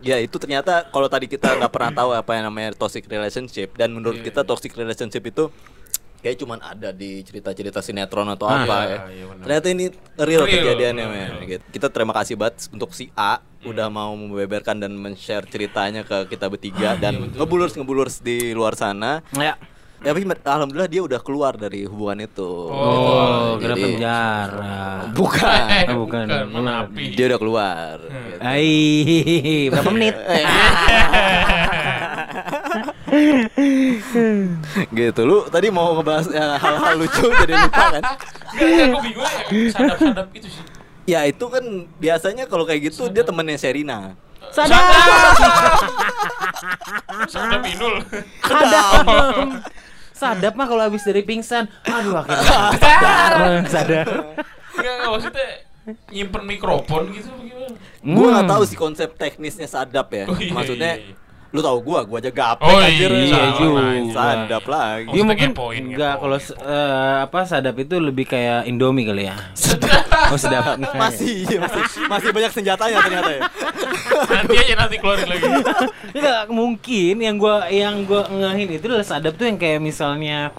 Ya 0.00 0.16
itu 0.16 0.32
ternyata 0.34 0.88
kalau 0.88 1.06
tadi 1.06 1.28
kita 1.28 1.54
nggak 1.54 1.68
pernah 1.68 1.92
tahu 1.94 2.10
apa 2.12 2.30
yang 2.32 2.48
namanya 2.48 2.72
toxic 2.72 3.04
relationship 3.04 3.76
dan 3.76 3.92
menurut 3.92 4.16
Iya, 4.16 4.26
kita 4.26 4.40
iya. 4.42 4.48
toxic 4.48 4.72
relationship 4.72 5.20
itu 5.22 5.52
kayak 6.16 6.36
cuman 6.36 6.56
ada 6.58 6.88
di 6.90 7.20
cerita-cerita 7.20 7.80
sinetron 7.80 8.28
atau 8.30 8.44
Ah. 8.44 8.60
apa 8.60 8.76
Iya, 8.78 8.88
ya. 8.88 8.98
iya, 9.10 9.24
benar. 9.26 9.42
ternyata 9.42 9.66
ini 9.68 9.84
real, 10.18 10.40
Real, 10.40 10.44
kejadiannya 10.46 11.04
benar, 11.04 11.16
men. 11.18 11.30
real. 11.34 11.48
Gitu. 11.50 11.64
Kita 11.70 11.86
terima 11.88 12.12
kasih 12.12 12.34
banget 12.34 12.68
untuk 12.70 12.90
si 12.90 13.12
A 13.14 13.40
Hmm. 13.60 13.72
udah 13.72 13.88
mau 13.88 14.12
membeberkan 14.14 14.72
dan 14.74 14.92
men-share 14.94 15.44
ceritanya 15.44 16.00
ke 16.00 16.32
kita 16.32 16.48
bertiga 16.48 16.96
Iya, 16.96 17.00
dan 17.02 17.28
ngebulurs 17.30 17.72
ngebulurs 17.74 18.20
di 18.20 18.52
luar 18.52 18.72
sana. 18.72 19.20
Ya. 19.32 19.60
Ya, 20.00 20.16
tapi 20.16 20.24
alhamdulillah 20.24 20.88
dia 20.88 21.04
udah 21.04 21.20
keluar 21.20 21.52
dari 21.54 21.84
hubungan 21.84 22.24
itu. 22.24 22.48
Oh, 22.72 23.52
Gitu. 23.54 23.60
kena 23.60 23.74
Jadi- 23.76 23.84
penjara. 23.84 24.80
Bukan. 25.12 25.60
Eh, 25.68 25.84
Oh, 25.86 25.96
bukan. 26.02 26.24
bukan, 26.24 26.46
menapi. 26.50 27.04
Dia 27.12 27.24
udah 27.28 27.38
keluar. 27.38 27.94
gitu. 28.00 28.40
Ai, 28.40 28.72
berapa 29.68 29.90
menit? 29.92 30.16
gitu 34.92 35.20
lu 35.22 35.38
tadi 35.46 35.68
mau 35.68 35.92
ngebahas 35.92 36.26
ya, 36.30 36.56
hal-hal 36.56 36.94
lucu 36.96 37.26
jadi 37.42 37.54
lupa 37.58 37.84
kan 37.90 38.02
Enggak, 38.50 38.86
gue 38.86 39.00
bingung 39.02 39.26
ya 39.26 39.70
sadap-sadap 39.70 40.26
itu 40.32 40.48
sih. 40.48 40.62
Ya 41.04 41.20
itu 41.24 41.44
kan 41.44 41.64
biasanya 41.96 42.44
kalau 42.46 42.62
kayak 42.62 42.88
gitu 42.88 43.06
dia 43.08 43.22
temennya 43.22 43.56
Serina. 43.56 44.14
Sadap. 44.50 44.78
Sadap 47.26 47.62
Inul. 47.64 48.02
Sadap. 48.40 49.04
Sadap 50.20 50.52
mah 50.52 50.66
kalau 50.66 50.82
habis 50.82 51.00
dari 51.00 51.22
pingsan. 51.22 51.64
Aduh 51.82 52.12
akhirnya 52.14 52.44
sadar. 52.84 53.32
sadar. 53.66 54.06
Enggak, 54.70 54.92
enggak 54.92 55.10
maksudnya 55.10 55.48
nyimpen 56.06 56.42
mikrofon 56.44 57.02
gitu 57.10 57.28
bagaimana? 57.30 57.74
Gua 58.02 58.28
nggak 58.30 58.44
Hmm. 58.44 58.52
tahu 58.52 58.62
sih 58.62 58.76
konsep 58.76 59.08
teknisnya 59.14 59.64
sadap 59.66 60.06
ya. 60.10 60.24
Oh, 60.24 60.36
iya, 60.36 60.52
Maksudnya 60.52 60.92
iya, 60.94 61.08
iya. 61.08 61.14
lu 61.50 61.60
tahu 61.60 61.78
gua, 61.82 62.00
gua 62.02 62.18
aja 62.18 62.30
gaptek 62.30 62.62
Oh, 62.62 62.78
anjir. 62.78 63.10
iya, 63.10 63.32
Sadap 63.32 63.56
juga. 63.56 63.80
lagi. 63.80 64.08
Sadap 64.12 64.64
lagi. 64.66 65.08
Dia 65.10 65.22
mungkin 65.22 65.50
enggak 65.56 66.14
kalau 66.16 66.36
eh, 66.38 67.16
apa 67.22 67.38
sadap 67.42 67.74
itu 67.76 67.94
lebih 67.96 68.24
kayak 68.26 68.64
Indomie 68.64 69.02
kali 69.02 69.24
ya. 69.24 69.36
Oh 70.30 70.38
sedap. 70.38 70.78
masih, 70.92 71.44
iya, 71.44 71.58
masih 71.58 71.82
masih 72.06 72.30
banyak 72.30 72.52
senjatanya 72.52 72.98
ternyata 73.00 73.30
ya. 73.30 73.40
Nanti 74.30 74.54
aja 74.56 74.74
nanti 74.76 74.96
keluarin 74.98 75.26
lagi. 75.26 75.44
Enggak 76.12 76.42
mungkin 76.58 77.14
yang 77.18 77.36
gua 77.36 77.66
yang 77.66 78.02
gua 78.04 78.26
ngehin 78.26 78.78
itu 78.78 78.84
adalah 78.86 79.06
sadap 79.06 79.34
tuh 79.34 79.46
yang 79.46 79.58
kayak 79.58 79.78
misalnya 79.78 80.54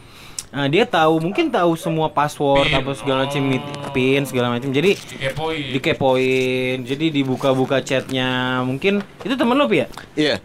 eh, 0.51 0.67
dia 0.67 0.84
tahu 0.84 1.20
mungkin 1.20 1.48
tahu 1.48 1.75
semua 1.75 2.12
password 2.12 2.67
Pin. 2.67 2.79
apa 2.79 2.91
segala 2.96 3.20
macam 3.27 3.41
Oh. 3.41 3.91
pin 3.91 4.24
segala 4.24 4.48
macam. 4.51 4.70
Jadi 4.70 4.96
Dikepoin. 4.96 5.63
dikepoin. 5.75 6.77
Jadi 6.84 7.05
dibuka-buka 7.12 7.79
chatnya. 7.79 8.60
Mungkin 8.63 9.00
itu 9.22 9.36
temen 9.36 9.55
lo 9.55 9.67
Pi, 9.67 9.84
ya? 9.84 9.88
Iya. 10.15 10.36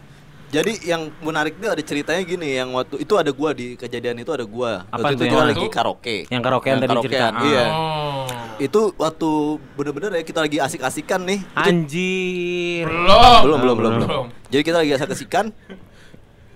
Jadi 0.57 0.73
yang 0.89 1.13
menarik 1.21 1.61
itu 1.61 1.69
ada 1.69 1.83
ceritanya 1.85 2.23
gini, 2.25 2.57
yang 2.57 2.73
waktu 2.73 2.97
itu 3.05 3.13
ada 3.13 3.29
gua 3.29 3.53
di 3.53 3.77
kejadian 3.77 4.17
itu 4.25 4.33
ada 4.33 4.41
gua. 4.49 4.89
Apa 4.89 5.13
waktu 5.13 5.21
itu 5.21 5.29
yang 5.29 5.33
kita 5.37 5.43
mana 5.45 5.51
lagi 5.53 5.61
tuh? 5.61 5.73
karaoke. 5.77 6.17
Yang 6.33 6.43
karaokean 6.49 6.77
tadi 6.81 6.97
cerita. 7.05 7.27
Ah. 7.29 7.45
Iya. 7.45 7.65
Oh. 7.69 8.25
Itu 8.57 8.81
waktu 8.97 9.29
bener-bener 9.77 10.11
ya 10.17 10.25
kita 10.25 10.41
lagi 10.41 10.57
asik-asikan 10.57 11.21
nih. 11.29 11.45
Itu- 11.45 11.61
Anjir. 11.61 12.89
Belum. 12.89 13.41
belum, 13.45 13.59
belum, 13.61 13.77
belum, 13.77 13.93
belum. 14.01 14.27
Jadi 14.49 14.63
kita 14.65 14.81
lagi 14.81 14.93
asik-asikan. 14.97 15.53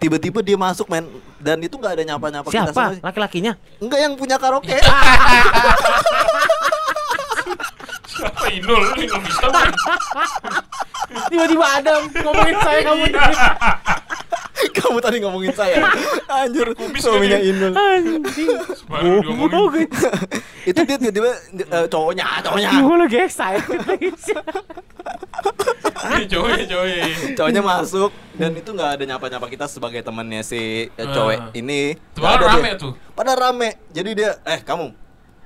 Tiba-tiba 0.01 0.41
dia 0.41 0.57
masuk 0.57 0.89
men 0.89 1.05
dan 1.37 1.61
itu 1.61 1.77
nggak 1.77 1.93
ada 1.93 2.05
nyapa-nyapa 2.09 2.49
kita 2.49 2.73
Siapa? 2.73 3.05
Laki-lakinya? 3.05 3.53
Enggak 3.85 4.01
yang 4.01 4.17
punya 4.17 4.41
karaoke. 4.41 4.81
Siapa 8.09 8.49
Inul? 8.49 8.81
Inul 8.97 9.21
bisa? 9.21 9.45
Tiba-tiba 11.11 11.67
ada 11.67 11.93
ngomongin 12.21 12.57
saya 12.61 12.81
kamu. 12.83 13.05
Kamu 14.71 15.01
tadi 15.01 15.17
ngomongin 15.25 15.57
saya. 15.57 15.89
Anjir, 16.29 16.69
Kubis 16.77 17.01
suaminya? 17.01 17.41
Inul. 17.41 17.73
Anjing. 17.73 18.21
Itu 20.69 20.81
dia 20.85 20.97
tiba-tiba 21.01 21.31
eh, 21.65 21.87
cowoknya, 21.89 22.45
cowoknya. 22.45 22.69
Gue 22.79 22.97
lagi 23.01 23.17
excited 23.19 23.81
lagi. 23.81 24.13
Ini 26.13 26.25
cowoknya 26.29 26.65
cowoknya. 26.69 27.03
Cowoknya 27.37 27.63
masuk 27.63 28.11
dan 28.37 28.51
itu 28.53 28.71
nggak 28.73 28.91
ada 28.97 29.05
nyapa-nyapa 29.07 29.47
kita 29.49 29.65
sebagai 29.65 30.01
temannya 30.01 30.41
si 30.41 30.89
eh, 30.89 30.91
Ah. 30.99 31.09
cowok 31.09 31.33
ini. 31.55 31.97
Tuh, 32.13 32.21
Nggak 32.21 32.33
ada 32.37 32.47
rame 32.47 32.69
dia. 32.69 32.77
tuh. 32.77 32.93
Pada 33.13 33.33
rame. 33.35 33.69
Jadi 33.91 34.11
dia, 34.15 34.31
eh 34.45 34.61
kamu 34.61 34.93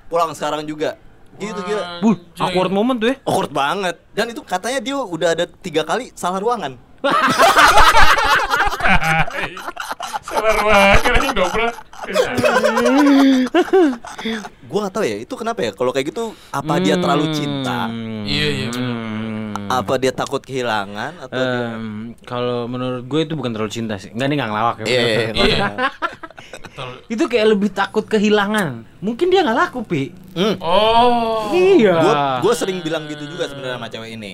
pulang 0.07 0.31
sekarang 0.33 0.63
juga. 0.65 0.95
Gitu 1.39 1.61
gila. 1.67 1.83
Buh, 2.01 2.17
awkward 2.39 2.73
moment 2.73 2.99
tuh 2.99 3.09
ya. 3.13 3.17
Awkward 3.27 3.53
banget. 3.53 3.97
Dan 4.15 4.31
itu 4.31 4.41
katanya 4.47 4.79
dia 4.79 4.97
udah 4.99 5.29
ada 5.35 5.45
tiga 5.47 5.83
kali 5.83 6.11
salah 6.15 6.39
ruangan. 6.39 6.79
Salah 10.25 10.53
ruangan 10.57 11.13
ini 11.21 11.29
double. 11.37 11.69
Gua 14.69 14.89
tahu 14.89 15.05
ya 15.05 15.17
itu 15.21 15.35
kenapa 15.37 15.61
ya. 15.65 15.71
Kalau 15.77 15.93
kayak 15.93 16.07
gitu 16.13 16.33
apa 16.49 16.81
dia 16.81 16.97
terlalu 16.97 17.29
cinta? 17.37 17.89
Hmm. 17.93 18.25
Iya, 18.25 18.49
iya, 18.49 18.67
benar. 18.73 18.94
Apa 19.71 19.95
dia 20.01 20.13
takut 20.15 20.43
kehilangan 20.43 21.13
atau 21.29 21.41
dia 21.41 21.65
Em, 21.75 22.13
kalau 22.25 22.67
menurut 22.67 23.05
gue 23.07 23.21
itu 23.25 23.35
bukan 23.37 23.51
terlalu 23.55 23.73
cinta 23.73 23.95
sih. 24.01 24.11
Enggak 24.13 24.27
nih 24.31 24.37
enggak 24.41 24.51
ngelawak 24.51 24.77
ya. 24.81 24.85
Iya, 24.87 25.01
iya, 25.01 25.19
iya. 25.21 25.33
Iya. 25.35 25.67
Betul. 26.55 26.91
itu 27.11 27.25
kayak 27.27 27.47
lebih 27.57 27.71
takut 27.73 28.05
kehilangan. 28.07 28.87
Mungkin 29.03 29.27
dia 29.33 29.43
nggak 29.43 29.59
laku, 29.59 29.81
Pi. 29.87 30.13
Hmm. 30.35 30.55
Oh. 30.63 31.51
Iya. 31.51 32.39
Gue 32.43 32.55
sering 32.55 32.83
bilang 32.83 33.07
gitu 33.11 33.27
juga 33.27 33.51
sebenarnya 33.51 33.77
sama 33.79 33.89
cewek 33.91 34.11
ini. 34.15 34.33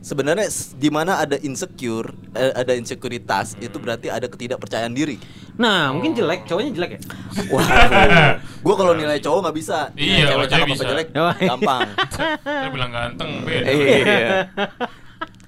Sebenarnya 0.00 0.46
di 0.78 0.90
mana 0.92 1.18
ada 1.18 1.34
insecure, 1.42 2.14
eh, 2.38 2.54
ada 2.54 2.78
insekuritas, 2.78 3.58
itu 3.58 3.74
berarti 3.82 4.06
ada 4.06 4.30
ketidakpercayaan 4.30 4.94
diri. 4.94 5.18
Nah, 5.56 5.88
mungkin 5.88 6.12
jelek, 6.12 6.44
cowoknya 6.44 6.70
jelek 6.76 6.90
ya. 6.96 7.00
Wah, 7.48 7.64
gue 8.36 8.74
kalau 8.76 8.92
nilai 8.92 9.16
cowok 9.24 9.40
nggak 9.48 9.56
bisa. 9.56 9.78
Iya, 9.96 10.36
kalau 10.36 10.44
cakep 10.44 10.52
cewek 10.52 10.68
apa 10.68 10.74
bisa. 10.76 10.86
jelek 10.92 11.06
Oh, 11.16 11.32
iya. 11.32 11.48
gampang. 11.48 11.88
Saya 12.44 12.68
bilang 12.68 12.90
ganteng, 12.92 13.30
beda. 13.40 13.64
Iya. 13.72 14.30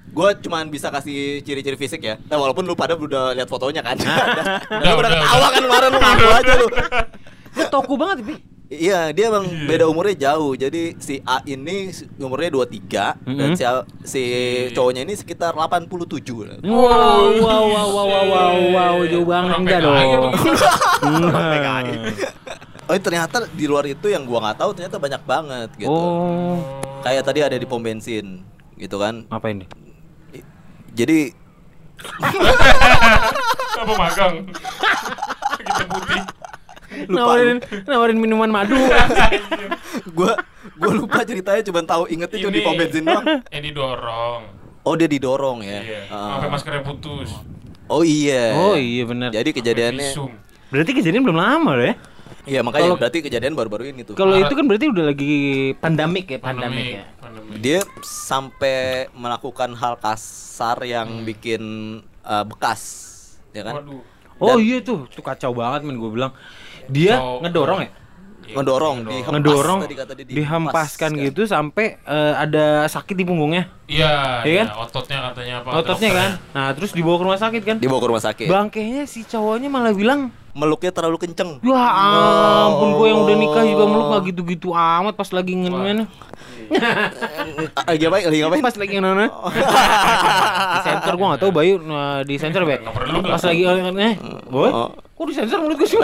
Gue 0.09 0.29
cuman 0.41 0.73
bisa 0.73 0.89
kasih 0.89 1.45
ciri-ciri 1.45 1.77
fisik 1.77 2.01
ya. 2.01 2.17
Nah, 2.25 2.41
walaupun 2.41 2.65
lu 2.65 2.73
pada 2.73 2.97
udah 2.97 3.37
lihat 3.37 3.45
fotonya 3.45 3.85
kan. 3.85 3.93
Udah, 4.01 4.15
udah, 4.25 4.45
udah 4.73 4.93
udah, 4.97 5.09
ketawa 5.13 5.37
udah. 5.37 5.49
kan 5.53 5.61
kemarin 5.61 5.89
lu 5.93 5.99
ngaku 6.01 6.27
aja 6.33 6.53
lu. 6.57 6.67
Lu 7.53 7.63
toko 7.69 7.93
banget, 7.93 8.17
Pi. 8.25 8.35
Iya, 8.69 9.09
dia 9.09 9.33
emang 9.33 9.43
Iya. 9.43 9.65
beda 9.65 9.85
umurnya 9.85 10.29
jauh. 10.29 10.53
Jadi 10.53 10.93
si 10.97 11.17
A 11.23 11.41
ini 11.43 11.89
umurnya 12.15 12.53
23 12.53 13.17
dan 13.19 13.49
Mhm. 13.49 13.57
si, 13.57 13.63
A- 13.65 13.85
si 14.05 14.21
cowoknya 14.71 15.01
ini 15.01 15.13
sekitar 15.13 15.57
87 15.57 16.45
lah. 16.45 16.61
Wow, 16.61 17.33
wow, 17.41 17.65
wow, 17.65 17.87
wow, 17.89 18.05
wow, 18.05 18.25
wow, 18.29 18.53
wow, 18.69 18.95
jauh 19.03 19.25
banget 19.25 19.57
enggak 19.57 19.79
dong. 19.81 19.97
Oh, 22.85 22.93
ternyata 22.95 23.45
di 23.47 23.65
luar 23.65 23.85
itu 23.85 24.05
yang 24.05 24.21
gua 24.23 24.41
nggak 24.43 24.57
tahu 24.59 24.71
ternyata 24.71 24.97
banyak 24.97 25.21
banget 25.23 25.69
gitu. 25.75 25.89
Oh, 25.91 26.57
Kayak 26.99 27.21
tadi 27.23 27.39
ada 27.41 27.53
di 27.53 27.65
pom 27.65 27.77
bensin 27.79 28.45
gitu 28.75 28.97
kan. 28.97 29.25
apa 29.27 29.49
ini? 29.49 29.65
Jadi 30.91 31.33
Apa 33.75 33.93
magang? 33.95 34.45
Kita 35.57 35.83
putih. 35.85 36.21
Lupa 37.05 37.19
Nawarin, 37.21 37.57
nawarin 37.85 38.17
minuman 38.17 38.49
madu. 38.49 38.75
gua 40.17 40.35
gua 40.75 40.91
lupa 40.91 41.23
ceritanya 41.23 41.61
cuma 41.61 41.81
tahu 41.81 42.09
ingetnya 42.09 42.37
cuma 42.39 42.51
di 42.51 42.61
pom 42.61 42.73
bensin 42.73 43.03
doang. 43.05 43.25
Yang 43.47 43.63
didorong. 43.71 44.41
Oh, 44.83 44.93
dia 44.95 45.05
didorong 45.05 45.59
ya. 45.61 45.79
Iya. 45.79 46.01
Ah. 46.09 46.39
Sampai 46.39 46.49
maskernya 46.49 46.83
putus. 46.83 47.29
Oh 47.85 48.01
iya. 48.01 48.53
Oh 48.55 48.75
iya 48.75 49.03
benar. 49.05 49.29
Jadi 49.29 49.49
kejadiannya. 49.51 50.11
Berarti 50.69 50.91
kejadian 50.93 51.23
belum 51.23 51.37
lama 51.37 51.71
loh 51.73 51.85
ya. 51.85 51.95
Iya, 52.49 52.65
makanya 52.65 52.93
Kalau- 52.93 52.97
berarti 52.97 53.17
kejadian 53.21 53.53
baru-baru 53.53 53.93
ini 53.93 54.01
tuh. 54.01 54.17
Kalau 54.17 54.33
Maret. 54.33 54.49
itu 54.49 54.53
kan 54.57 54.65
berarti 54.65 54.85
udah 54.89 55.05
lagi 55.05 55.33
pandemik 55.77 56.25
ya, 56.29 56.39
pandemik 56.41 56.77
Pandemi. 56.81 56.97
ya. 56.97 57.03
Pandemi. 57.21 57.49
dia 57.59 57.79
sampai 58.01 58.77
melakukan 59.13 59.69
hal 59.75 59.97
kasar 59.97 60.81
yang 60.81 61.21
bikin 61.21 61.61
uh, 62.23 62.45
bekas 62.45 62.81
ya 63.51 63.65
kan 63.65 63.81
Waduh. 63.81 64.01
Oh 64.39 64.55
Dan- 64.55 64.63
iya 64.63 64.77
tuh, 64.79 65.03
tuh 65.11 65.19
kacau 65.19 65.51
banget 65.51 65.83
men 65.83 65.99
gue 65.99 66.09
bilang. 66.09 66.31
Dia 66.89 67.15
Kacau. 67.15 67.39
ngedorong 67.41 67.79
ya? 67.79 67.89
Iya, 68.49 68.55
ngedorong 68.57 68.97
dihempas 69.05 69.29
ngedorong 69.29 69.79
tadi 69.79 69.93
kata 69.93 70.11
dia 70.17 70.25
dihempaskan 70.25 71.11
kan. 71.13 71.25
gitu 71.29 71.41
sampai 71.45 71.85
eh, 72.01 72.33
ada 72.33 72.81
sakit 72.83 73.13
di 73.13 73.21
punggungnya. 73.21 73.69
Iya, 73.85 74.41
Iya 74.41 74.49
iya, 74.49 74.63
kan? 74.65 74.89
ototnya 74.89 75.17
katanya 75.29 75.53
apa? 75.61 75.69
Ototnya 75.77 76.09
kan. 76.09 76.29
Nah, 76.57 76.67
terus 76.73 76.89
dibawa 76.89 77.15
ke 77.15 77.23
rumah 77.29 77.37
sakit 77.37 77.61
kan. 77.61 77.77
dibawa 77.77 77.99
ke 78.01 78.07
rumah 78.09 78.23
sakit 78.23 78.45
Bangkainya 78.49 79.05
si 79.05 79.21
cowoknya 79.21 79.69
malah 79.69 79.93
bilang, 79.93 80.33
meluknya 80.57 80.89
terlalu 80.89 81.21
kenceng 81.21 81.61
"Ya 81.61 81.77
ampun, 82.65 82.97
gue 82.97 83.07
yang 83.07 83.21
udah 83.21 83.35
nikah 83.37 83.63
juga 83.63 83.83
meluk 83.85 84.07
gak 84.09 84.23
gitu-gitu 84.27 84.69
amat 84.73 85.13
pas 85.13 85.29
lagi 85.29 85.53
ngen 85.53 85.73
Ah, 86.69 87.85
lagi 87.89 88.03
apa 88.05 88.17
lagi 88.21 88.39
ngapain 88.41 88.61
Pas 88.61 88.75
lagi 88.77 88.93
ngen 88.93 89.29
Di 90.69 90.79
sensor 90.83 91.13
gue 91.15 91.27
gak 91.27 91.41
tau 91.41 91.51
Bayu 91.53 91.75
nah, 91.81 92.21
di 92.21 92.35
sensor 92.37 92.65
be. 92.65 92.81
Pas 93.25 93.41
lagi 93.41 93.61
eh, 93.61 94.13
boy, 94.49 94.69
Oh. 94.69 94.89
Kok 95.19 95.27
di 95.27 95.35
sensor 95.35 95.59
mulut 95.59 95.75
gue 95.75 95.89
sih? 95.91 95.99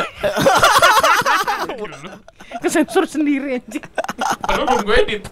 Ke 2.59 2.67
sensor 2.75 3.07
sendiri 3.07 3.63
anjing. 3.63 3.85
Padahal 4.43 4.67
belum 4.67 4.83
gue 4.83 4.97
edit. 5.07 5.23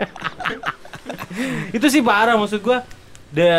itu 1.75 1.87
sih 1.91 1.99
parah 1.99 2.39
maksud 2.39 2.63
gua. 2.63 2.79
Da 3.33 3.51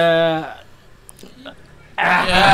ah, 2.01 2.25
Ya, 2.25 2.49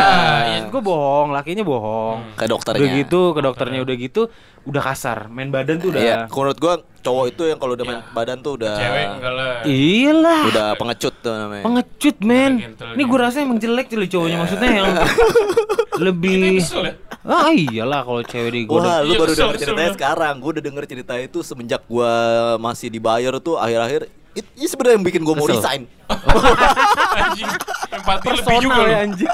maksud 0.59 0.75
gua 0.75 0.83
bohong 0.83 1.29
lakinya 1.31 1.63
bohong. 1.63 2.35
Ke 2.35 2.51
dokternya 2.51 2.83
udah 2.83 2.99
gitu 3.07 3.21
ke 3.31 3.41
dokternya 3.41 3.81
udah 3.87 3.95
gitu 3.95 4.23
udah 4.67 4.83
kasar. 4.83 5.31
Main 5.31 5.55
badan 5.55 5.79
tuh 5.79 5.95
udah 5.95 6.03
iya 6.03 6.17
menurut 6.27 6.59
gua 6.59 6.83
cowok 7.07 7.25
itu 7.31 7.43
yang 7.55 7.59
kalau 7.63 7.79
udah 7.79 7.87
main 7.87 8.03
badan 8.11 8.43
tuh 8.43 8.59
udah 8.59 8.75
Cewek 8.77 9.07
enggak 9.15 9.33
lah. 9.33 9.55
iyalah. 9.63 10.41
Udah 10.51 10.67
pengecut 10.75 11.15
tuh 11.23 11.39
namanya. 11.39 11.63
Pengecut 11.63 12.17
men. 12.27 12.53
Ini 12.99 13.03
gua 13.07 13.31
rasa 13.31 13.47
emang 13.47 13.63
jelek 13.63 13.87
tuh 13.95 14.03
cowoknya 14.11 14.37
maksudnya 14.43 14.71
yang 14.75 14.91
lebih 16.03 16.59
ya? 16.59 16.93
ah 17.21 17.49
iyalah 17.49 18.01
kalau 18.01 18.23
cewek 18.23 18.53
digoda 18.55 18.83
Wah, 18.83 18.99
lu 19.01 19.13
Iya, 19.13 19.19
baru 19.19 19.33
denger 19.35 19.57
ceritanya 19.59 19.87
gua. 19.87 19.97
sekarang. 19.97 20.35
Gua 20.37 20.51
udah 20.51 20.65
denger 20.65 20.85
cerita 20.87 21.15
itu 21.17 21.39
semenjak 21.41 21.83
gua 21.85 22.11
masih 22.57 22.89
dibayar 22.89 23.37
tuh 23.39 23.55
akhir-akhir. 23.55 24.09
It, 24.31 24.47
ini 24.55 24.67
sebenarnya 24.67 24.97
yang 24.97 25.05
bikin 25.05 25.23
gua 25.23 25.35
mau 25.35 25.45
resign. 25.45 25.85
Anjing. 27.21 27.51
Empati 27.91 28.27
lebih 28.31 28.57
juga 28.61 28.83
ya 28.85 28.99
anjir 29.03 29.31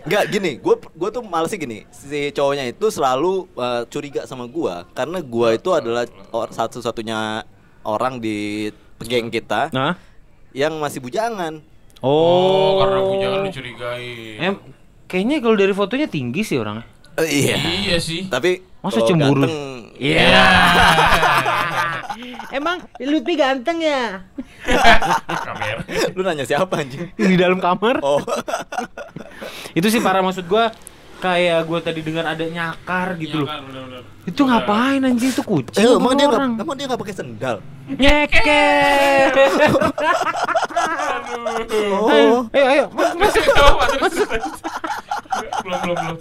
Enggak 0.00 0.24
gini, 0.28 0.56
gue 0.56 0.74
gue 0.74 1.08
tuh 1.12 1.22
males 1.22 1.46
sih 1.46 1.58
gini. 1.58 1.84
Si 1.92 2.32
cowoknya 2.32 2.64
itu 2.66 2.86
selalu 2.88 3.46
uh, 3.54 3.84
curiga 3.86 4.24
sama 4.24 4.48
gua 4.48 4.88
karena 4.90 5.20
gua 5.20 5.52
itu 5.52 5.70
adalah 5.70 6.02
or- 6.30 6.48
satu-satunya 6.48 7.44
orang 7.82 8.16
di 8.16 8.70
geng 9.00 9.28
kita 9.28 9.68
Nah. 9.70 9.94
yang 10.50 10.74
masih 10.76 10.98
bujangan. 10.98 11.60
Oh, 12.00 12.80
karena 12.80 12.98
Oh. 12.98 13.08
bujangan 13.12 13.40
dicurigai. 13.44 14.12
Em, 14.38 14.54
kayaknya 15.04 15.36
kalau 15.38 15.54
dari 15.54 15.72
fotonya 15.72 16.06
tinggi 16.06 16.40
sih 16.40 16.56
orangnya. 16.56 16.84
Eh, 17.16 17.28
iya. 17.28 17.56
Iya 17.58 17.96
sih. 17.98 18.24
Tapi 18.26 18.64
Masa 18.80 19.04
cemburu? 19.04 19.44
ganteng, 19.44 19.92
Iya. 20.00 20.24
Emang 22.50 22.80
Lutfi 22.98 23.34
ganteng 23.34 23.78
ya? 23.78 24.24
Kamera. 25.28 25.80
Lu 26.10 26.22
nanya 26.22 26.44
siapa 26.44 26.80
anjing? 26.80 27.12
Di 27.12 27.36
dalam 27.36 27.60
kamar. 27.60 28.00
Oh. 28.00 28.20
Itu 29.72 29.86
sih 29.86 30.00
parah 30.00 30.20
maksud 30.20 30.44
gua 30.44 30.72
kayak 31.20 31.68
gua 31.68 31.78
tadi 31.78 32.00
dengar 32.00 32.24
ada 32.24 32.42
nyakar 32.42 33.14
gitu 33.20 33.44
loh. 33.44 33.48
Iya. 33.48 34.00
Itu 34.24 34.42
ngapain 34.44 35.00
anjing 35.00 35.30
itu 35.30 35.42
kucing? 35.44 35.84
Eh, 35.84 35.92
emang 35.92 36.16
dia 36.16 36.26
orang? 36.26 36.56
nggak 36.56 36.64
emang 36.64 36.76
dia 36.76 36.86
nggak 36.88 37.00
pakai 37.00 37.14
sendal? 37.14 37.56
Nyeker. 37.90 39.32
Oh. 41.90 42.48
Ayo 42.50 42.64
ayo 42.66 42.84
masuk. 42.94 43.44
Masuk, 44.00 44.26
masuk. 44.32 44.58
Belum, 45.60 45.78
belum, 45.84 45.96
belum. 45.96 46.16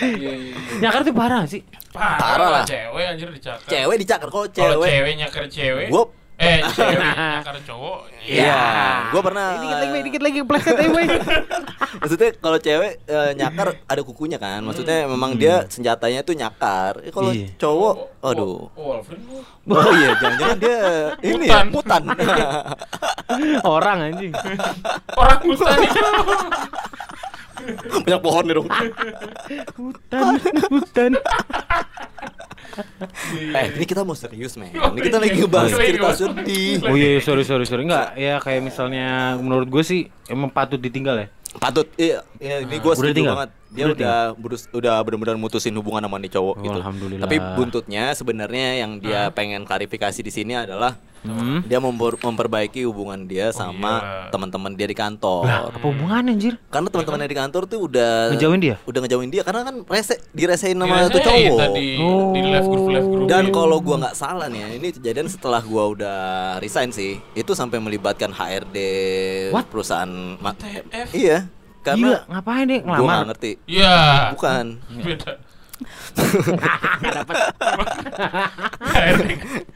Iya, 0.00 0.32
iya. 0.32 0.54
Nyakar 0.80 1.00
tuh 1.04 1.14
parah 1.14 1.42
sih. 1.44 1.60
Parah 1.90 2.16
Parah 2.16 2.48
lah 2.54 2.62
cewek 2.64 3.04
anjir 3.04 3.28
dicakar. 3.28 3.66
Cewek 3.68 3.96
dicakar 4.00 4.28
kalau 4.30 4.46
Kalau 4.48 4.80
cewek. 4.80 4.88
cewek 4.88 5.14
nyakar 5.18 5.44
cewek. 5.50 5.86
Gua 5.90 6.04
Eh, 6.40 6.64
cewek 6.72 6.96
nyakar 6.96 7.56
cowok. 7.62 7.98
Iya, 8.20 8.62
gua 9.12 9.20
pernah 9.20 9.46
Dikit 9.58 9.76
lagi, 9.76 9.98
dikit 10.00 10.22
lagi 10.22 10.38
pleset 10.40 10.72
aja, 10.74 10.88
Boy. 10.88 11.04
Maksudnya 12.00 12.28
kalau 12.34 12.56
cewek 12.56 12.92
eh, 13.02 13.30
nyakar 13.34 13.68
ada 13.84 14.00
kukunya 14.00 14.40
kan. 14.40 14.64
Maksudnya 14.64 15.04
memang 15.04 15.36
dia 15.36 15.68
senjatanya 15.68 16.24
tuh 16.24 16.32
nyakar. 16.32 17.04
Eh, 17.04 17.12
kalau 17.12 17.28
Iya. 17.30 17.52
cowok 17.56 17.96
Oh, 18.20 18.30
aduh. 18.30 18.72
Oh, 18.72 18.84
Wolverine. 18.96 19.44
Oh 19.66 19.92
iya, 19.94 20.10
jangan-jangan 20.16 20.58
dia 20.58 20.78
ini 21.28 21.44
Mutan. 21.44 21.48
ya, 21.50 21.60
mutan. 21.68 22.02
Orang 23.62 23.98
anjing. 24.02 24.32
Orang 25.12 25.40
hutan 25.42 25.76
itu. 25.78 26.00
Banyak 28.00 28.20
pohon 28.20 28.44
nih 28.44 28.54
dong. 28.56 28.68
Hutan, 29.76 30.24
hutan. 30.68 31.12
Eh, 33.58 33.66
ini 33.76 33.84
kita 33.84 34.02
mau 34.02 34.14
serius, 34.14 34.54
men. 34.56 34.70
Ini 34.70 35.00
kita 35.00 35.18
lagi 35.18 35.34
ngebahas 35.38 35.70
Lagi 35.72 35.90
cerita 35.94 36.10
ngebahas. 36.10 36.18
sedih. 36.18 36.74
Oh 36.86 36.96
iya, 36.96 37.08
iya, 37.16 37.20
sorry 37.22 37.42
sorry 37.46 37.64
sorry. 37.66 37.82
Enggak, 37.86 38.14
ya 38.14 38.38
kayak 38.38 38.60
misalnya 38.62 39.36
menurut 39.38 39.68
gue 39.68 39.82
sih 39.82 40.00
emang 40.26 40.50
patut 40.50 40.78
ditinggal 40.78 41.16
ya. 41.16 41.28
Patut 41.58 41.86
iya, 41.98 42.22
iya 42.38 42.62
ini 42.62 42.78
gua 42.78 42.94
Udah 42.94 43.10
setuju 43.10 43.22
banget. 43.26 43.50
Dia 43.70 43.86
Udah 43.86 43.94
udah 43.94 44.16
berus, 44.34 44.66
udah 44.70 44.98
benar-benar 45.00 45.38
mutusin 45.38 45.70
hubungan 45.72 46.02
sama 46.02 46.18
nih 46.18 46.30
cowok 46.30 46.54
Oh, 46.54 46.64
gitu. 46.64 46.74
alhamdulillah. 46.76 47.22
Tapi 47.22 47.36
buntutnya 47.54 48.10
sebenarnya 48.12 48.68
yang 48.76 48.98
dia 48.98 49.30
pengen 49.30 49.62
klarifikasi 49.62 50.20
di 50.20 50.28
sini 50.28 50.58
adalah 50.58 50.98
Hmm. 51.20 51.60
dia 51.62 51.76
memper- 51.76 52.16
memperbaiki 52.16 52.80
hubungan 52.82 53.28
dia 53.28 53.52
sama 53.52 54.00
iya. 54.00 54.32
teman-teman 54.32 54.72
dia 54.72 54.88
di 54.88 54.96
kantor. 54.96 55.44
Lah, 55.44 55.68
apa 55.68 55.84
hubungannya 55.84 56.32
anjir? 56.32 56.56
Karena 56.66 56.88
teman-temannya 56.88 57.28
di 57.28 57.36
kantor 57.36 57.62
tuh 57.68 57.78
udah 57.84 58.32
Ngejauhin 58.32 58.56
dia? 58.58 58.76
Udah 58.82 59.00
ngejauhin 59.04 59.28
dia 59.28 59.42
karena 59.44 59.60
kan 59.62 59.84
rese 59.84 60.16
diresein 60.32 60.74
sama 60.74 60.96
Dirasain 60.96 61.12
tuh 61.12 61.20
cowok. 61.20 61.58
Tadi 61.60 61.88
Oh. 62.00 62.32
di 62.32 62.40
live 62.40 62.64
group 62.66 62.86
live 62.88 63.04
group. 63.06 63.28
Dan 63.28 63.44
kalau 63.52 63.76
gua 63.78 63.96
nggak 64.00 64.16
salah 64.16 64.48
nih, 64.48 64.60
ya, 64.60 64.68
ini 64.72 64.88
kejadian 64.90 65.28
setelah 65.28 65.60
gua 65.60 65.92
udah 65.92 66.18
resign 66.56 66.88
sih. 66.88 67.20
Itu 67.34 67.52
sampai 67.52 67.76
melibatkan 67.78 68.32
HRD 68.32 68.76
What? 69.52 69.68
perusahaan 69.68 70.08
ma- 70.40 70.56
TF? 70.56 71.12
Iya, 71.80 71.96
Gila, 71.96 72.12
karena 72.12 72.28
ngapain 72.28 72.64
dia 72.68 72.78
gua 72.78 72.84
nggak 72.84 73.00
ngelamar? 73.00 73.26
ngerti. 73.32 73.50
Iya. 73.64 73.96
Bukan. 74.36 74.64
Beda. 75.00 75.32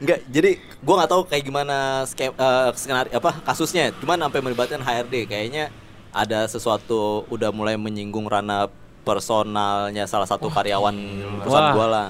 Enggak, 0.01 0.19
jadi 0.29 0.51
gua 0.85 0.93
nggak 1.01 1.11
tahu 1.11 1.21
kayak 1.25 1.43
gimana 1.43 1.77
skem, 2.05 2.31
eh, 2.31 2.69
skenario 2.77 3.11
apa 3.17 3.31
kasusnya. 3.41 3.89
Cuman 3.97 4.21
sampai 4.21 4.39
melibatkan 4.45 4.81
HRD 4.85 5.25
kayaknya 5.25 5.73
ada 6.13 6.45
sesuatu 6.45 7.25
udah 7.27 7.49
mulai 7.49 7.75
menyinggung 7.75 8.29
ranah 8.29 8.69
personalnya 9.05 10.05
salah 10.05 10.25
satu 10.25 10.49
karyawan 10.49 10.95
perusahaan 11.41 11.69
Wah. 11.71 11.75
gua 11.75 11.87
lah. 11.89 12.09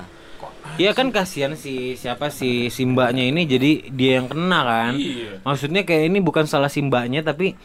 Iya 0.75 0.91
kan 0.91 1.08
kasihan 1.13 1.53
si 1.55 1.95
siapa 1.95 2.27
si 2.34 2.67
Simbanya 2.73 3.23
ini 3.23 3.47
jadi 3.47 3.86
dia 3.95 4.19
yang 4.19 4.27
kena 4.27 4.60
kan. 4.65 4.93
Iya. 4.97 5.39
Maksudnya 5.45 5.88
kayak 5.88 6.12
ini 6.12 6.19
bukan 6.19 6.43
salah 6.49 6.67
Simbanya 6.67 7.23
tapi 7.23 7.55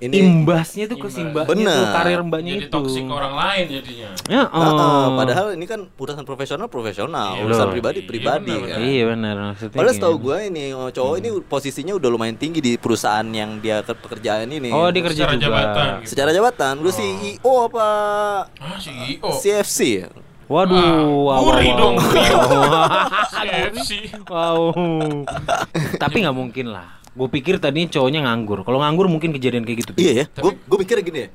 Ini 0.00 0.16
imbasnya 0.16 0.88
tuh 0.88 0.96
ke 0.96 1.12
Bener. 1.44 1.76
tuh 1.76 1.86
karir 1.92 2.20
mbaknya 2.24 2.52
Jadi 2.56 2.64
itu. 2.64 2.72
toksik 2.72 3.04
orang 3.04 3.36
lain 3.36 3.64
jadinya. 3.68 4.08
Ya, 4.26 4.42
Ah, 4.48 4.56
ah, 4.56 4.72
oh. 4.72 5.06
padahal 5.14 5.46
ini 5.52 5.68
kan 5.68 5.92
urusan 5.92 6.24
profesional 6.24 6.66
profesional, 6.66 7.36
Iya, 7.36 7.44
urusan 7.44 7.66
loh. 7.68 7.72
pribadi 7.76 8.00
Iya, 8.00 8.08
pribadi 8.08 8.48
benar, 8.50 8.64
kan. 8.66 8.78
Iya 8.80 9.02
benar 9.06 9.34
maksudnya. 9.46 9.76
Padahal 9.76 9.92
gitu. 9.92 10.00
setahu 10.00 10.16
gue 10.18 10.36
ini 10.48 10.64
oh, 10.72 10.88
cowok 10.88 11.14
ini 11.16 11.28
posisinya 11.44 11.92
udah 11.94 12.08
lumayan 12.08 12.34
tinggi 12.34 12.58
di 12.58 12.72
perusahaan 12.74 13.28
yang 13.28 13.60
dia 13.60 13.84
ke 13.84 13.92
pekerjaan 13.92 14.48
ini. 14.48 14.72
Oh, 14.72 14.88
dia 14.88 15.02
kerja 15.02 15.28
Secara 15.28 15.34
juga. 15.34 15.44
jabatan 15.46 15.86
gitu. 16.00 16.08
Secara 16.08 16.30
jabatan, 16.32 16.74
lu 16.80 16.90
CEO 16.90 17.54
apa 17.62 17.86
Ah, 18.56 18.76
CEO. 18.80 19.30
CFC? 19.36 19.78
ya? 20.00 20.08
Waduh, 20.46 20.74
wow, 21.22 21.38
wow, 21.38 21.40
wow, 21.46 21.78
dong. 21.78 21.94
wow. 21.94 23.06
CFC. 23.30 23.90
Wow. 24.26 24.74
Tapi 26.02 26.16
nggak 26.20 26.34
mungkin 26.34 26.70
lah. 26.70 26.99
Gue 27.10 27.28
pikir 27.28 27.58
tadinya 27.58 27.90
cowoknya 27.90 28.22
nganggur. 28.22 28.62
Kalau 28.62 28.78
nganggur 28.78 29.06
mungkin 29.06 29.30
kejadian 29.30 29.62
kayak 29.62 29.78
gitu. 29.82 29.92
Iya 29.94 30.12
ya. 30.12 30.24
Gue 30.36 30.54
gue 30.56 30.78
mikir 30.78 30.98
gini 31.00 31.20
ya. 31.20 31.30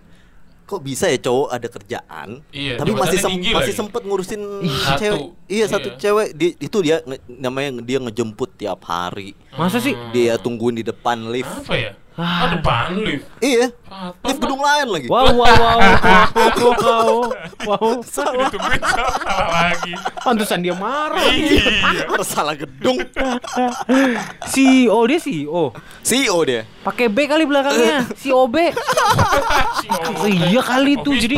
Kok 0.66 0.82
bisa 0.82 1.06
ya 1.06 1.22
cowok 1.22 1.48
ada 1.52 1.68
kerjaan, 1.70 2.30
Iya, 2.50 2.82
tapi 2.82 2.90
masih 2.92 3.22
sem- 3.22 3.38
masih 3.38 3.54
lagi. 3.54 3.78
sempet 3.78 4.02
ngurusin 4.02 4.42
Satu. 4.82 4.98
cewek. 4.98 5.22
Iya 5.46 5.66
satu 5.70 5.88
Iya. 5.88 5.98
cewek. 6.02 6.28
Di, 6.34 6.48
itu 6.58 6.78
dia 6.82 6.98
namanya 7.30 7.86
dia 7.86 8.02
ngejemput 8.02 8.58
tiap 8.58 8.82
hari. 8.82 9.38
Masa 9.54 9.78
sih? 9.78 9.94
Dia 10.10 10.42
tungguin 10.42 10.74
di 10.74 10.82
depan 10.82 11.30
lift. 11.30 11.54
Apa 11.62 11.78
ya? 11.78 11.92
Ah, 12.16 12.48
depan 12.48 12.96
lift. 12.96 13.28
Iya. 13.44 13.76
Lift 14.24 14.40
gedung 14.40 14.64
lain 14.64 14.88
lagi. 14.88 15.08
Wow, 15.12 15.36
wow, 15.36 15.52
wow, 15.52 15.78
wow, 15.84 16.72
wow, 16.80 17.12
wow. 17.68 17.92
Ditungguin 18.00 18.80
salah 18.88 19.48
lagi. 19.52 19.92
Pantesan 20.24 20.64
dia 20.64 20.72
marah. 20.80 21.20
Iya. 21.28 21.76
Salah 22.24 22.56
gedung. 22.56 23.04
CEO 24.52 25.00
dia 25.12 25.20
CEO. 25.20 25.76
CEO 26.08 26.40
dia. 26.48 26.64
Pakai 26.88 27.12
B 27.12 27.28
kali 27.28 27.44
belakangnya. 27.44 28.08
Si 28.16 28.32
Om. 28.32 28.48
Oh, 30.16 30.28
iya 30.32 30.62
kali 30.64 30.96
tuh, 31.04 31.20
jadi-. 31.20 31.36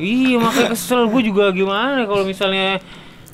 Iya 0.00 0.36
makanya 0.40 0.72
kesel 0.72 1.12
gue 1.12 1.22
juga 1.28 1.52
gimana 1.52 2.08
kalau 2.08 2.24
misalnya 2.24 2.80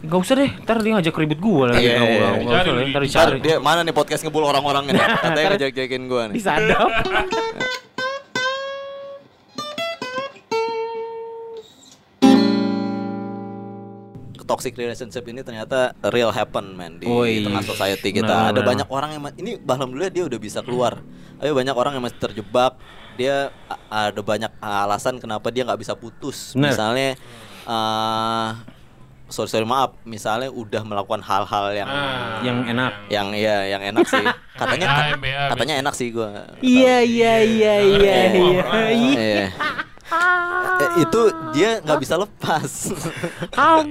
Gak 0.03 0.19
usah 0.19 0.35
deh, 0.35 0.51
ntar 0.67 0.83
dia 0.83 0.99
ngajak 0.99 1.15
ribut 1.15 1.39
gue 1.39 1.65
lagi 1.71 1.87
Iya, 1.87 1.95
iya, 1.95 2.03
iya. 2.03 2.29
ntar 2.43 2.67
cari. 2.67 2.91
Ntar 2.91 3.03
dicari 3.07 3.37
dia 3.39 3.57
mana 3.63 3.87
nih 3.87 3.95
podcast 3.95 4.27
ngebul 4.27 4.43
orang-orang 4.43 4.91
ini? 4.91 4.99
Katanya 5.25 5.49
ngejek-jekin 5.55 6.03
gua 6.11 6.23
nih. 6.27 6.35
Disadap 6.35 6.91
Toxic 14.43 14.75
relationship 14.77 15.25
ini 15.31 15.41
ternyata 15.41 15.97
real 16.13 16.29
happen 16.29 16.77
man 16.77 17.01
di 17.01 17.09
Woi, 17.09 17.41
tengah 17.41 17.65
society 17.65 18.13
kita. 18.13 18.27
benar, 18.29 18.51
Ada 18.53 18.61
benar. 18.61 18.69
banyak 18.69 18.89
orang 18.91 19.11
yang 19.17 19.23
ini 19.39 19.53
alhamdulillah 19.57 20.13
dia 20.13 20.25
udah 20.29 20.37
bisa 20.37 20.61
keluar. 20.61 21.01
Tapi 21.41 21.49
banyak 21.49 21.73
orang 21.73 21.97
yang 21.97 22.05
masih 22.05 22.21
terjebak. 22.21 22.77
Dia 23.17 23.49
ada 23.89 24.21
banyak 24.21 24.53
alasan 24.61 25.17
kenapa 25.17 25.49
dia 25.49 25.65
nggak 25.65 25.81
bisa 25.81 25.97
putus. 25.97 26.53
Benar. 26.53 26.69
Misalnya 26.69 27.09
eh 27.65 28.49
sorry 29.33 29.49
sorry 29.49 29.65
maaf, 29.65 29.97
misalnya 30.05 30.49
udah 30.49 30.85
melakukan 30.85 31.19
hal-hal 31.21 31.73
yang 31.73 31.89
Ah. 31.89 32.39
Yang 32.41 32.59
enak 32.71 32.93
yang 33.09 33.29
ya 33.33 33.57
yang 33.67 33.83
enak 33.83 34.05
sih. 34.05 34.21
Katanya 34.61 35.17
MBA, 35.17 35.43
katanya 35.49 35.75
enak 35.81 35.95
sih 35.97 36.13
gua. 36.13 36.45
Iya 36.61 37.01
iya 37.01 37.35
iya 37.41 37.75
iya 37.81 38.17
iya 38.31 38.63
Iya. 38.93 39.45
Eh, 40.83 40.91
itu 41.01 41.21
dia 41.51 41.81
nggak 41.81 41.99
bisa 41.99 42.21
lepas. 42.21 42.93
Makan 43.57 43.87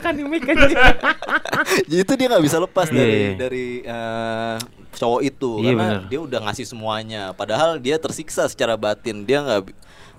kan 0.00 0.14
itu 1.92 2.12
dia 2.14 2.26
nggak 2.28 2.44
bisa 2.44 2.58
lepas 2.58 2.88
Iya, 2.88 2.96
dari 2.96 3.12
iya. 3.12 3.30
dari 3.36 3.66
eh, 3.84 4.56
cowok 4.96 5.20
itu 5.22 5.50
Iya, 5.60 5.66
karena 5.68 5.84
bener. 5.84 6.00
dia 6.08 6.20
udah 6.20 6.40
ngasih 6.48 6.66
semuanya 6.66 7.22
padahal 7.32 7.76
dia 7.78 8.00
tersiksa 8.00 8.48
secara 8.48 8.74
batin 8.74 9.22
dia 9.22 9.44
nggak 9.44 9.70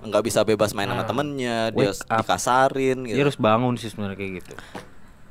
nggak 0.01 0.23
bisa 0.23 0.41
bebas 0.41 0.71
main 0.71 0.85
sama 0.85 1.03
temennya 1.03 1.69
dia 1.69 1.91
Ah. 2.05 2.15
Up. 2.15 2.23
dikasarin 2.23 2.97
Dia 3.01 3.11
gitu 3.11 3.23
harus 3.25 3.37
bangun 3.37 3.75
sih 3.75 3.87
sebenarnya 3.87 4.15
kayak 4.15 4.31
gitu 4.39 4.53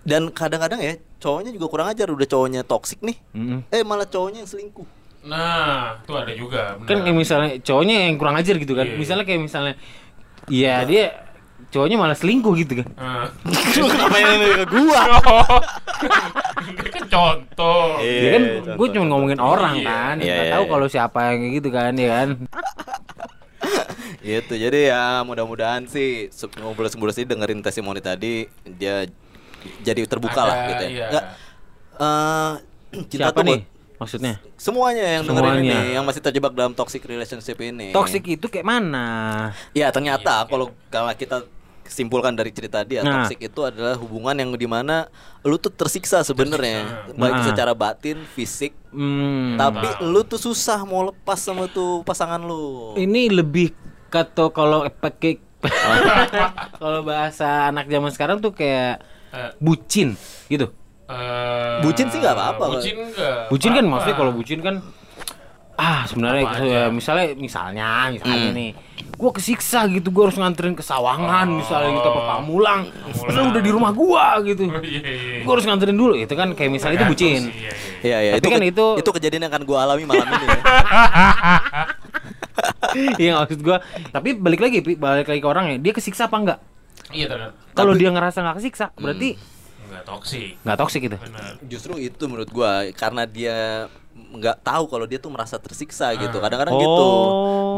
dan 0.03 0.29
kadang-kadang 0.31 0.79
ya 0.79 0.93
cowoknya 1.19 1.51
juga 1.51 1.67
kurang 1.67 1.89
ajar 1.89 2.07
udah 2.07 2.25
cowoknya 2.25 2.61
toksik 2.63 3.01
nih 3.01 3.17
Mm-mm. 3.31 3.61
eh 3.67 3.83
malah 3.83 4.05
cowoknya 4.05 4.41
yang 4.41 4.51
selingkuh 4.51 4.89
Nah, 5.19 5.99
itu 5.99 6.15
ada 6.15 6.31
juga. 6.31 6.79
benar. 6.79 6.87
Kan 6.87 6.99
kayak 7.03 7.17
misalnya 7.19 7.51
cowoknya 7.59 8.07
yang 8.07 8.17
kurang 8.17 8.39
ajar 8.39 8.55
gitu 8.55 8.73
kan 8.73 8.87
Iya. 8.87 8.97
Misalnya 8.97 9.25
kayak 9.25 9.43
misalnya 9.43 9.75
Iya 10.47 10.75
dia 10.85 11.05
cowoknya 11.69 11.97
malah 11.99 12.15
selingkuh 12.15 12.55
gitu 12.57 12.73
kan 12.79 12.89
Ah. 12.95 13.27
lu 13.77 13.87
kenapa 13.89 14.17
yang 14.17 14.31
ke 14.39 14.67
gua 14.71 15.03
Ini 16.71 16.89
kan 16.97 17.05
contoh. 17.05 17.99
Iya, 17.99 18.15
Ya 18.15 18.31
kan 18.31 18.43
gue 18.73 18.87
cuma 18.91 19.05
ngomongin 19.09 19.41
orang 19.43 19.75
kan 19.83 20.15
Iya, 20.17 20.33
Nggak 20.33 20.47
iya, 20.47 20.55
tahu 20.55 20.65
iya. 20.65 20.71
kalau 20.71 20.87
siapa 20.89 21.19
yang 21.27 21.37
kayak 21.37 21.53
gitu 21.59 21.69
kan 21.69 21.93
ya 21.93 22.09
kan 22.15 22.29
Gitu. 24.29 24.53
Jadi 24.55 24.91
ya 24.91 25.23
mudah-mudahan 25.23 25.87
sih 25.87 26.29
se- 26.29 26.51
ngumpul-ngumpul 26.51 27.11
sih 27.11 27.25
dengerin 27.25 27.63
testimoni 27.63 28.03
tadi 28.03 28.45
dia 28.65 29.07
jadi 29.83 30.07
terbuka 30.07 30.39
Ada, 30.39 30.49
lah 30.49 30.57
gitu 30.69 30.83
ya. 30.85 30.91
iya. 30.91 31.07
Nggak, 31.09 31.25
eh, 31.99 32.53
cinta 33.11 33.29
Siapa 33.31 33.41
tuh 33.41 33.45
nih? 33.47 33.61
Maksudnya? 33.99 34.35
semuanya 34.55 35.19
yang 35.19 35.23
dengerin 35.27 35.51
Semuanya. 35.59 35.79
ini 35.83 35.95
yang 35.99 36.05
masih 36.07 36.23
terjebak 36.23 36.55
dalam 36.55 36.71
toxic 36.71 37.03
relationship 37.03 37.59
ini. 37.59 37.91
Toxic 37.91 38.23
itu 38.23 38.47
kayak 38.47 38.63
mana? 38.63 39.07
Ya 39.75 39.91
ternyata 39.91 40.47
kalau 40.47 40.71
kalau 40.87 41.11
kita 41.15 41.43
simpulkan 41.89 42.33
dari 42.33 42.49
cerita 42.49 42.81
dia 42.81 43.01
Nah. 43.01 43.23
toxic 43.23 43.43
itu 43.43 43.61
adalah 43.61 43.95
hubungan 43.95 44.33
yang 44.33 44.51
di 44.53 44.65
mana 44.65 45.09
lu 45.41 45.57
tuh 45.57 45.69
tersiksa 45.69 46.21
sebenarnya 46.21 47.09
baik 47.13 47.35
Nah. 47.35 47.45
secara 47.45 47.73
batin, 47.73 48.23
fisik, 48.29 48.73
Hmm. 48.89 49.57
tapi 49.57 49.85
lu 50.03 50.23
tuh 50.23 50.37
susah 50.37 50.83
mau 50.83 51.05
lepas 51.05 51.37
sama 51.37 51.67
tuh 51.67 52.01
pasangan 52.03 52.39
lu. 52.39 52.95
Ini 52.95 53.31
lebih 53.31 53.73
kata 54.09 54.49
kalau 54.49 54.85
pakai 54.89 55.41
kalau 56.79 57.03
bahasa 57.03 57.69
anak 57.69 57.87
zaman 57.87 58.11
sekarang 58.11 58.39
tuh 58.39 58.53
kayak 58.53 59.03
Eh. 59.29 59.53
bucin 59.59 60.17
gitu. 60.47 60.73
Eh, 61.05 61.81
Bucin 61.81 62.09
sih 62.09 62.17
nggak 62.17 62.33
apa-apa. 62.33 62.65
Bucin 62.71 62.97
enggak. 62.99 63.49
Bucin 63.49 63.73
kan 63.73 63.85
maksudnya 63.85 64.17
kalau 64.17 64.33
bucin 64.33 64.61
kan 64.61 64.75
ah 65.79 66.03
sebenarnya 66.05 66.43
ya, 66.59 66.83
misalnya 66.89 67.33
misalnya 67.33 67.89
misalnya 68.11 68.39
Hmm. 68.45 68.51
nih 68.53 68.71
gua 69.15 69.31
kesiksa 69.31 69.87
gitu 69.89 70.11
gua 70.11 70.27
harus 70.27 70.35
nganterin 70.37 70.75
ke 70.75 70.83
Sawangan 70.83 71.47
misalnya 71.49 71.95
gitu 71.95 72.09
apa 72.09 72.23
Pamulang 72.29 72.81
padahal 73.17 73.47
udah 73.49 73.63
di 73.63 73.71
rumah 73.71 73.93
gua 73.93 74.43
gitu 74.43 74.67
Oh, 74.67 74.79
iya, 74.81 74.99
iya. 75.01 75.43
gua 75.43 75.53
harus 75.55 75.65
nganterin 75.65 75.95
dulu 75.95 76.15
itu 76.15 76.31
kan 76.33 76.51
kayak 76.53 76.71
misalnya 76.73 76.99
itu 76.99 77.07
bucin 77.07 77.43
sih, 77.45 77.55
iya, 77.57 77.71
iya. 77.71 77.73
Iya 77.99 78.19
ya, 78.21 78.31
Tapi 78.33 78.39
itu 78.41 78.49
kan 78.49 78.61
ke- 78.61 78.69
itu- 78.69 78.97
itu 78.99 79.11
kejadian 79.13 79.41
yang 79.41 79.53
akan 79.53 79.63
gua 79.65 79.79
alami 79.85 80.05
malam 80.05 80.27
ini. 80.27 80.47
ya. 80.49 80.59
iya 83.17 83.33
maksud 83.37 83.61
gua 83.61 83.79
tapi 84.09 84.35
balik 84.35 84.61
lagi 84.61 84.79
balik 84.93 85.27
lagi 85.27 85.41
ke 85.41 85.49
orangnya 85.49 85.77
dia 85.79 85.93
kesiksa 85.93 86.27
apa 86.27 86.37
enggak 86.37 86.59
Iya 87.09 87.25
ternyata. 87.27 87.55
kalau 87.73 87.95
dia 87.95 88.11
ngerasa 88.11 88.39
nggak 88.41 88.57
kesiksa 88.59 88.91
berarti 88.95 89.39
Enggak 89.81 90.05
toksik. 90.05 90.51
nggak 90.61 90.77
toksik 90.77 91.01
gitu 91.03 91.17
Benar. 91.17 91.53
Justru 91.65 91.93
itu 91.97 92.23
menurut 92.25 92.51
gua 92.51 92.71
karena 92.93 93.23
dia 93.25 93.89
nggak 94.31 94.61
tahu 94.61 94.85
kalau 94.87 95.05
dia 95.05 95.17
tuh 95.17 95.29
merasa 95.29 95.57
tersiksa 95.57 96.11
gitu. 96.13 96.37
Kadang-kadang 96.37 96.73
Oh. 96.73 96.81
gitu. 96.81 97.09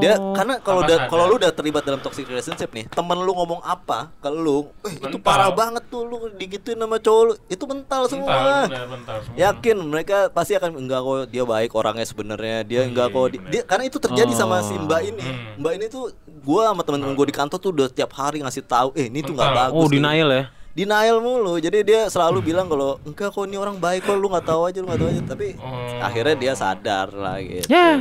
Dia 0.00 0.14
karena 0.33 0.59
kalau 0.59 0.81
udah 0.81 1.07
kalau 1.07 1.24
lu 1.26 1.37
udah 1.37 1.50
terlibat 1.50 1.83
dalam 1.83 1.98
toxic 1.98 2.24
relationship 2.24 2.68
nih, 2.68 2.88
temen 2.88 3.16
lu 3.16 3.31
ngomong 3.31 3.61
apa 3.61 4.09
ke 4.16 4.29
lu, 4.29 4.72
eh, 4.83 4.94
itu 4.94 5.07
Mental. 5.11 5.20
parah 5.20 5.50
banget 5.50 5.85
tuh 5.87 6.03
lu 6.03 6.16
digituin 6.35 6.74
sama 6.74 6.96
cowok 6.96 7.22
lu. 7.22 7.35
Itu 7.46 7.64
mental 7.64 8.03
semua. 8.07 8.26
Bentar, 8.26 8.64
benar, 8.66 8.87
bentar 8.88 9.16
semua. 9.20 9.37
Yakin 9.37 9.76
mereka 9.85 10.16
pasti 10.29 10.53
akan 10.53 10.70
enggak 10.76 11.00
kok 11.00 11.18
dia 11.29 11.44
baik 11.44 11.70
orangnya 11.70 12.05
sebenarnya 12.05 12.57
dia 12.62 12.81
enggak 12.83 13.09
Iya, 13.09 13.14
kok 13.14 13.26
di- 13.26 13.38
bener. 13.38 13.50
dia 13.50 13.62
karena 13.62 13.85
itu 13.87 13.98
terjadi 13.98 14.33
sama 14.33 14.57
si 14.61 14.74
Oh. 14.74 14.83
Mbak 14.83 15.00
ini. 15.07 15.22
Hmm. 15.22 15.61
Mbak 15.61 15.72
ini 15.74 15.87
tuh 15.87 16.05
gua 16.40 16.62
sama 16.68 16.83
temen-temen 16.83 17.12
gua 17.12 17.26
di 17.26 17.37
kantor 17.37 17.59
tuh 17.59 17.70
udah 17.70 17.88
tiap 17.88 18.11
hari 18.12 18.40
ngasih 18.40 18.64
tahu, 18.64 18.88
eh 18.94 19.07
ini 19.07 19.20
tuh 19.20 19.33
nggak 19.33 19.46
Mental. 19.46 19.64
bagus. 19.66 19.76
oh 19.76 19.87
nih." 19.87 19.92
denial 19.94 20.31
ya 20.31 20.44
denial 20.81 21.21
mulu. 21.21 21.57
Jadi 21.57 21.79
dia 21.83 22.09
selalu 22.09 22.40
bilang 22.43 22.64
kalau 22.64 22.97
enggak 23.03 23.29
kok 23.29 23.45
ini 23.45 23.55
orang 23.55 23.77
baik 23.77 24.03
kok 24.03 24.14
lu 24.14 24.27
nggak 24.27 24.43
tahu 24.43 24.64
aja 24.64 24.79
lu 24.79 24.88
nggak 24.88 24.99
tahu 24.99 25.09
aja. 25.09 25.23
Tapi 25.27 25.47
Oh. 25.57 26.01
akhirnya 26.01 26.35
dia 26.35 26.53
sadar 26.55 27.12
lah 27.12 27.37
gitu. 27.38 27.69
Ya. 27.69 28.01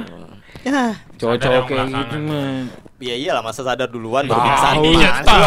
ya. 0.62 0.96
Cowok-cowok 1.16 1.68
yang 1.68 1.92
kayak 1.92 2.08
gitu 2.08 2.18
mah. 2.22 2.52
Iya 3.00 3.16
iyalah 3.16 3.40
masa 3.42 3.64
sadar 3.64 3.88
duluan 3.88 4.24
baru 4.24 4.36
Tahu. 4.36 4.46
pingsan 4.46 4.76
lah. 4.76 4.92
Iya, 4.92 5.12
tahu. 5.24 5.44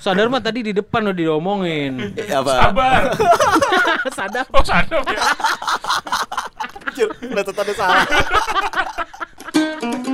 sadar 0.00 0.26
mah 0.28 0.40
tadi 0.40 0.60
di 0.62 0.72
depan 0.72 1.04
udah 1.04 1.16
diomongin. 1.18 1.92
Eh, 2.16 2.24
apa? 2.30 2.52
Sabar. 2.62 3.00
sadar. 4.18 4.44
Oh, 4.48 4.64
sadar 4.64 5.00
ya. 5.04 5.20
Anjir, 6.86 7.08
udah 7.26 7.44
tetap 7.44 7.62
ada 7.62 7.74
salah 7.74 8.04